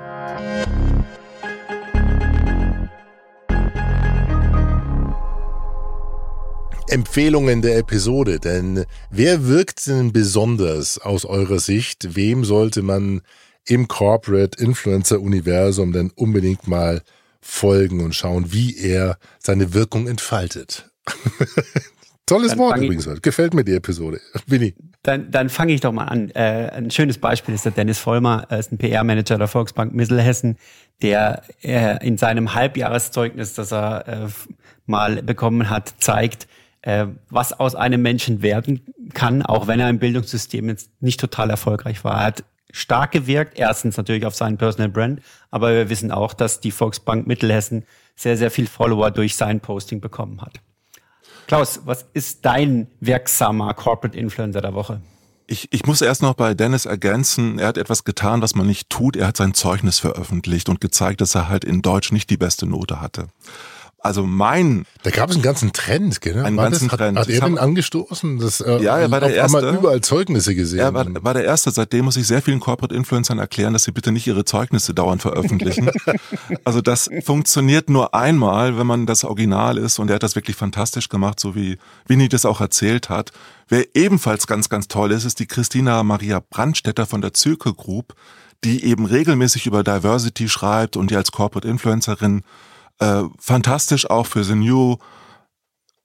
Empfehlungen 6.89 7.63
der 7.63 7.79
Episode, 7.79 8.39
denn 8.39 8.85
wer 9.11 9.49
wirkt 9.49 9.89
denn 9.89 10.13
besonders 10.13 10.99
aus 10.99 11.25
eurer 11.25 11.59
Sicht? 11.59 12.15
Wem 12.15 12.45
sollte 12.45 12.83
man 12.83 13.23
im 13.67 13.89
Corporate 13.89 14.63
Influencer 14.63 15.21
Universum 15.21 15.93
denn 15.93 16.11
unbedingt 16.15 16.67
mal 16.67 17.03
folgen 17.41 18.03
und 18.03 18.15
schauen, 18.15 18.53
wie 18.53 18.77
er 18.77 19.19
seine 19.39 19.75
Wirkung 19.75 20.09
entfaltet? 20.09 20.91
Tolles 22.27 22.51
dann 22.51 22.59
Wort 22.59 22.79
übrigens. 22.79 23.07
Ich, 23.07 23.23
Gefällt 23.23 23.55
mir 23.55 23.65
die 23.65 23.75
Episode. 23.75 24.21
Winnie. 24.47 24.75
Dann, 25.03 25.31
dann 25.31 25.49
fange 25.49 25.73
ich 25.73 25.81
doch 25.81 25.93
mal 25.93 26.07
an. 26.07 26.31
Äh, 26.31 26.71
ein 26.75 26.91
schönes 26.91 27.19
Beispiel 27.19 27.55
ist 27.55 27.65
der 27.65 27.73
Dennis 27.73 28.01
Vollmer, 28.01 28.47
er 28.49 28.59
ist 28.59 28.73
ein 28.73 28.79
PR-Manager 28.79 29.39
der 29.39 29.47
Volksbank 29.47 29.95
Mittelhessen, 29.95 30.57
der 31.03 31.43
äh, 31.63 32.05
in 32.05 32.19
seinem 32.19 32.55
Halbjahreszeugnis, 32.55 33.55
das 33.55 33.73
er 33.73 34.09
äh, 34.09 34.29
mal 34.87 35.23
bekommen 35.23 35.71
hat, 35.71 35.95
zeigt, 35.99 36.49
äh, 36.83 37.07
was 37.31 37.53
aus 37.53 37.77
einem 37.77 38.03
Menschen 38.03 38.43
werden 38.43 38.81
kann, 39.15 39.43
auch 39.43 39.69
wenn 39.69 39.79
er 39.79 39.89
im 39.89 40.01
Bildungssystem 40.01 40.69
jetzt 40.69 40.91
nicht 41.01 41.21
total 41.21 41.51
erfolgreich 41.51 42.03
war. 42.03 42.21
Er 42.21 42.27
hat 42.27 42.45
stark 42.73 43.13
gewirkt, 43.13 43.59
erstens 43.59 43.97
natürlich 43.97 44.27
auf 44.27 44.35
seinen 44.35 44.59
Personal 44.59 44.89
Brand, 44.89 45.21
aber 45.51 45.73
wir 45.73 45.89
wissen 45.89 46.11
auch, 46.11 46.35
dass 46.35 46.61
die 46.61 46.71
Volksbank 46.71 47.27
Mittelhessen 47.27 47.85
sehr, 48.15 48.37
sehr 48.37 48.51
viel 48.51 48.67
Follower 48.67 49.11
durch 49.11 49.37
sein 49.37 49.61
Posting 49.61 50.01
bekommen 50.01 50.43
hat. 50.43 50.61
Klaus, 51.47 51.83
was 51.85 52.07
ist 52.13 52.45
dein 52.45 52.89
wirksamer 53.01 53.73
Corporate 53.75 54.19
Influencer 54.19 54.61
der 54.61 54.75
Woche? 54.75 55.01
Ich, 55.47 55.69
ich 55.73 55.87
muss 55.87 56.01
erst 56.01 56.23
noch 56.23 56.35
bei 56.35 56.55
Dennis 56.55 56.87
ergänzen, 56.87 57.61
er 57.61 57.69
hat 57.69 57.79
etwas 57.79 58.03
getan, 58.03 58.43
was 58.43 58.57
man 58.57 58.67
nicht 58.67 58.91
tut. 58.91 59.15
Er 59.15 59.29
hat 59.29 59.37
sein 59.37 59.55
Zeugnis 59.55 60.01
veröffentlicht 60.01 60.69
und 60.69 60.81
gezeigt, 60.81 61.21
dass 61.21 61.37
er 61.37 61.49
halt 61.49 61.65
in 61.65 61.83
Deutsch 61.83 62.11
nicht 62.11 62.31
die 62.31 62.37
beste 62.37 62.67
Note 62.67 63.01
hatte. 63.01 63.29
Also 64.07 64.25
mein. 64.25 64.85
Da 65.03 65.11
gab 65.11 65.31
es 65.31 65.37
einen 65.37 65.43
ganzen 65.43 65.73
Trend, 65.73 66.21
gell? 66.21 66.43
Einen 66.43 66.57
war 66.57 66.71
ganzen 66.71 66.89
das, 66.89 66.97
Trend. 66.97 67.19
Hat, 67.19 67.27
hat 67.27 67.35
er 67.35 67.41
den 67.41 67.59
angestoßen? 67.59 68.39
Das, 68.39 68.61
äh, 68.61 68.83
ja, 68.83 68.99
er 68.99 69.11
war 69.11 69.21
der 69.21 69.35
erste. 69.35 69.61
Mal 69.61 69.75
überall 69.75 70.01
Zeugnisse 70.01 70.55
gesehen. 70.55 70.81
Er 70.81 70.95
war, 70.95 71.07
war 71.23 71.35
der 71.35 71.45
erste. 71.45 71.71
Seitdem 71.71 72.07
muss 72.07 72.17
ich 72.17 72.27
sehr 72.27 72.41
vielen 72.41 72.61
Corporate 72.61 72.95
Influencern 72.95 73.39
erklären, 73.39 73.73
dass 73.73 73.85
sie 73.85 73.93
bitte 73.93 74.13
nicht 74.13 74.27
ihre 74.27 74.45
Zeugnisse 74.45 74.95
dauernd 74.95 75.23
veröffentlichen. 75.23 75.91
also 76.65 76.81
das 76.81 77.11
funktioniert 77.25 77.91
nur 77.91 78.15
einmal, 78.15 78.79
wenn 78.79 78.87
man 78.87 79.07
das 79.07 79.25
Original 79.25 79.79
ist. 79.79 79.99
Und 79.99 80.09
er 80.09 80.15
hat 80.15 80.23
das 80.23 80.37
wirklich 80.37 80.57
fantastisch 80.57 81.09
gemacht, 81.09 81.39
so 81.41 81.55
wie 81.55 81.79
Winnie 82.07 82.29
das 82.29 82.47
auch 82.47 82.61
erzählt 82.61 83.09
hat. 83.09 83.33
Wer 83.69 83.85
ebenfalls 83.95 84.47
ganz, 84.47 84.69
ganz 84.69 84.87
toll 84.89 85.11
ist, 85.13 85.25
ist 85.25 85.41
die 85.41 85.47
Christina 85.47 86.03
Maria 86.05 86.41
Brandstetter 86.41 87.07
von 87.07 87.21
der 87.21 87.35
Zirkel 87.35 87.75
Group, 87.75 88.15
die 88.63 88.85
eben 88.85 89.05
regelmäßig 89.05 89.67
über 89.67 89.83
Diversity 89.83 90.49
schreibt 90.49 90.97
und 90.97 91.11
die 91.11 91.17
als 91.17 91.33
Corporate 91.33 91.69
Influencerin 91.69 92.43
äh, 92.99 93.25
fantastisch 93.39 94.09
auch 94.09 94.27
für 94.27 94.45
The 94.45 94.55
New 94.55 94.97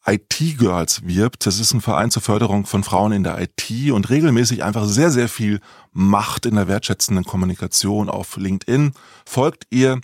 IT 0.05 0.57
Girls 0.57 1.05
wirbt. 1.05 1.45
Das 1.45 1.59
ist 1.59 1.73
ein 1.73 1.81
Verein 1.81 2.11
zur 2.11 2.21
Förderung 2.21 2.65
von 2.65 2.83
Frauen 2.83 3.11
in 3.11 3.23
der 3.23 3.39
IT 3.39 3.91
und 3.91 4.09
regelmäßig 4.09 4.63
einfach 4.63 4.85
sehr, 4.85 5.11
sehr 5.11 5.29
viel 5.29 5.59
macht 5.91 6.45
in 6.45 6.55
der 6.55 6.67
wertschätzenden 6.67 7.25
Kommunikation 7.25 8.09
auf 8.09 8.37
LinkedIn. 8.37 8.93
Folgt 9.25 9.65
ihr. 9.69 10.01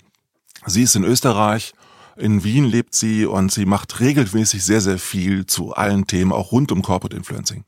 Sie 0.66 0.82
ist 0.82 0.96
in 0.96 1.04
Österreich. 1.04 1.72
In 2.16 2.42
Wien 2.42 2.64
lebt 2.64 2.94
sie 2.94 3.26
und 3.26 3.52
sie 3.52 3.64
macht 3.64 4.00
regelmäßig 4.00 4.64
sehr, 4.64 4.80
sehr 4.80 4.98
viel 4.98 5.46
zu 5.46 5.72
allen 5.74 6.06
Themen, 6.06 6.32
auch 6.32 6.50
rund 6.52 6.72
um 6.72 6.82
Corporate 6.82 7.16
Influencing. 7.16 7.64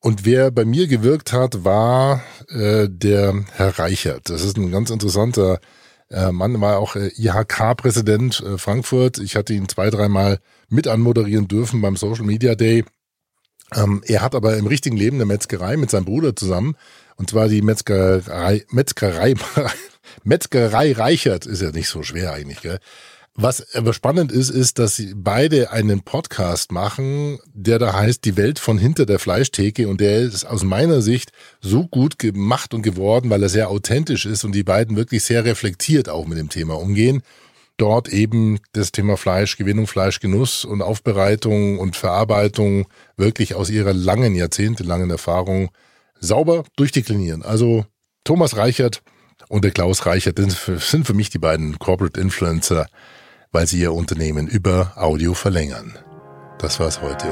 Und 0.00 0.24
wer 0.24 0.50
bei 0.50 0.64
mir 0.64 0.88
gewirkt 0.88 1.32
hat, 1.32 1.64
war 1.64 2.22
äh, 2.48 2.88
der 2.90 3.44
Herr 3.52 3.78
Reichert. 3.78 4.28
Das 4.28 4.42
ist 4.42 4.58
ein 4.58 4.70
ganz 4.70 4.90
interessanter 4.90 5.60
äh, 6.12 6.32
Mann 6.32 6.60
war 6.60 6.78
auch 6.78 6.96
äh, 6.96 7.10
IHK-Präsident 7.16 8.40
äh, 8.40 8.58
Frankfurt. 8.58 9.18
Ich 9.18 9.36
hatte 9.36 9.54
ihn 9.54 9.68
zwei, 9.68 9.90
dreimal 9.90 10.38
mit 10.68 10.86
anmoderieren 10.88 11.48
dürfen 11.48 11.80
beim 11.80 11.96
Social 11.96 12.24
Media 12.24 12.54
Day. 12.54 12.84
Ähm, 13.74 14.02
er 14.06 14.22
hat 14.22 14.34
aber 14.34 14.56
im 14.56 14.66
richtigen 14.66 14.96
Leben 14.96 15.16
eine 15.16 15.24
Metzgerei 15.24 15.76
mit 15.76 15.90
seinem 15.90 16.04
Bruder 16.04 16.36
zusammen. 16.36 16.76
Und 17.16 17.30
zwar 17.30 17.48
die 17.48 17.62
Metzgerei, 17.62 18.64
Metzgerei, 18.70 19.34
Metzgerei 20.24 20.92
Reichert 20.92 21.46
ist 21.46 21.62
ja 21.62 21.70
nicht 21.70 21.88
so 21.88 22.02
schwer 22.02 22.32
eigentlich, 22.32 22.60
gell? 22.60 22.78
Was 23.34 23.74
aber 23.74 23.94
spannend 23.94 24.30
ist, 24.30 24.50
ist, 24.50 24.78
dass 24.78 24.96
sie 24.96 25.14
beide 25.16 25.70
einen 25.70 26.02
Podcast 26.02 26.70
machen, 26.70 27.38
der 27.54 27.78
da 27.78 27.94
heißt 27.94 28.26
Die 28.26 28.36
Welt 28.36 28.58
von 28.58 28.76
hinter 28.76 29.06
der 29.06 29.18
Fleischtheke 29.18 29.88
und 29.88 30.02
der 30.02 30.18
ist 30.18 30.44
aus 30.44 30.64
meiner 30.64 31.00
Sicht 31.00 31.32
so 31.62 31.86
gut 31.86 32.18
gemacht 32.18 32.74
und 32.74 32.82
geworden, 32.82 33.30
weil 33.30 33.42
er 33.42 33.48
sehr 33.48 33.70
authentisch 33.70 34.26
ist 34.26 34.44
und 34.44 34.52
die 34.52 34.64
beiden 34.64 34.96
wirklich 34.96 35.24
sehr 35.24 35.46
reflektiert 35.46 36.10
auch 36.10 36.26
mit 36.26 36.36
dem 36.36 36.50
Thema 36.50 36.78
umgehen. 36.78 37.22
Dort 37.78 38.10
eben 38.10 38.58
das 38.72 38.92
Thema 38.92 39.16
Fleischgewinnung, 39.16 39.86
Fleischgenuss 39.86 40.66
und 40.66 40.82
Aufbereitung 40.82 41.78
und 41.78 41.96
Verarbeitung 41.96 42.86
wirklich 43.16 43.54
aus 43.54 43.70
ihrer 43.70 43.94
langen, 43.94 44.34
jahrzehntelangen 44.34 45.08
Erfahrung 45.08 45.70
sauber 46.20 46.64
durchdeklinieren. 46.76 47.42
Also 47.42 47.86
Thomas 48.24 48.58
Reichert 48.58 49.02
und 49.48 49.64
der 49.64 49.70
Klaus 49.70 50.04
Reichert 50.04 50.38
sind 50.38 51.06
für 51.06 51.14
mich 51.14 51.30
die 51.30 51.38
beiden 51.38 51.78
Corporate 51.78 52.20
Influencer, 52.20 52.86
weil 53.52 53.66
sie 53.66 53.80
ihr 53.80 53.92
Unternehmen 53.92 54.48
über 54.48 54.92
Audio 54.96 55.34
verlängern. 55.34 55.98
Das 56.58 56.80
war's 56.80 57.02
heute. 57.02 57.26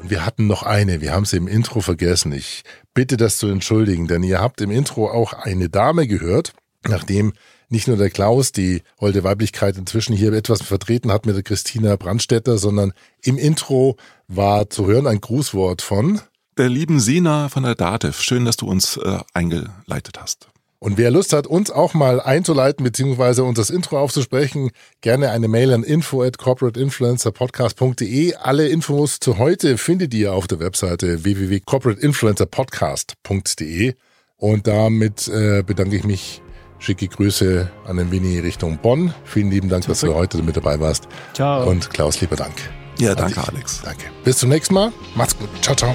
Und 0.00 0.10
wir 0.10 0.24
hatten 0.24 0.46
noch 0.46 0.62
eine, 0.62 1.00
wir 1.00 1.12
haben 1.12 1.24
sie 1.24 1.36
im 1.36 1.48
Intro 1.48 1.80
vergessen. 1.80 2.32
Ich 2.32 2.62
bitte 2.94 3.16
das 3.16 3.38
zu 3.38 3.48
entschuldigen, 3.48 4.06
denn 4.06 4.22
ihr 4.22 4.40
habt 4.40 4.60
im 4.60 4.70
Intro 4.70 5.10
auch 5.10 5.32
eine 5.32 5.68
Dame 5.68 6.06
gehört, 6.06 6.52
nachdem 6.86 7.32
nicht 7.68 7.88
nur 7.88 7.96
der 7.96 8.10
Klaus 8.10 8.52
die 8.52 8.82
holde 9.00 9.24
Weiblichkeit 9.24 9.76
inzwischen 9.76 10.16
hier 10.16 10.32
etwas 10.32 10.62
vertreten 10.62 11.12
hat 11.12 11.26
mit 11.26 11.36
der 11.36 11.42
Christina 11.42 11.96
Brandstätter, 11.96 12.58
sondern 12.58 12.92
im 13.22 13.38
Intro 13.38 13.96
war 14.28 14.70
zu 14.70 14.86
hören 14.86 15.06
ein 15.06 15.20
Grußwort 15.20 15.82
von 15.82 16.20
der 16.56 16.68
lieben 16.68 17.00
Sina 17.00 17.48
von 17.48 17.62
der 17.62 17.74
DATEV. 17.74 18.20
Schön, 18.20 18.44
dass 18.44 18.56
du 18.56 18.66
uns 18.66 18.96
äh, 18.96 19.18
eingeleitet 19.32 20.20
hast. 20.20 20.48
Und 20.82 20.96
wer 20.96 21.10
Lust 21.10 21.34
hat, 21.34 21.46
uns 21.46 21.70
auch 21.70 21.92
mal 21.92 22.22
einzuleiten 22.22 22.82
beziehungsweise 22.82 23.44
uns 23.44 23.58
das 23.58 23.68
Intro 23.68 23.98
aufzusprechen, 23.98 24.70
gerne 25.02 25.30
eine 25.30 25.46
Mail 25.46 25.74
an 25.74 25.84
info 25.84 26.22
at 26.22 26.38
corporateinfluencerpodcast.de. 26.38 28.36
Alle 28.36 28.66
Infos 28.68 29.20
zu 29.20 29.36
heute 29.36 29.76
findet 29.76 30.14
ihr 30.14 30.32
auf 30.32 30.46
der 30.46 30.58
Webseite 30.58 31.22
www.corporateinfluencerpodcast.de. 31.22 33.92
Und 34.38 34.66
damit 34.66 35.28
äh, 35.28 35.62
bedanke 35.62 35.96
ich 35.96 36.04
mich. 36.04 36.40
Schicke 36.78 37.08
Grüße 37.08 37.70
an 37.86 37.98
den 37.98 38.10
Winnie 38.10 38.38
Richtung 38.38 38.78
Bonn. 38.78 39.12
Vielen 39.24 39.50
lieben 39.50 39.68
Dank, 39.68 39.86
dass 39.86 40.00
du 40.00 40.14
heute 40.14 40.42
mit 40.42 40.56
dabei 40.56 40.80
warst. 40.80 41.08
Ciao. 41.34 41.68
Und 41.68 41.90
Klaus, 41.90 42.18
lieber 42.22 42.36
Dank. 42.36 42.54
Ja, 42.98 43.14
danke, 43.14 43.46
Alex. 43.46 43.82
Danke. 43.84 44.06
Bis 44.24 44.38
zum 44.38 44.48
nächsten 44.48 44.72
Mal. 44.72 44.90
Macht's 45.14 45.38
gut. 45.38 45.50
Ciao, 45.60 45.76
ciao. 45.76 45.94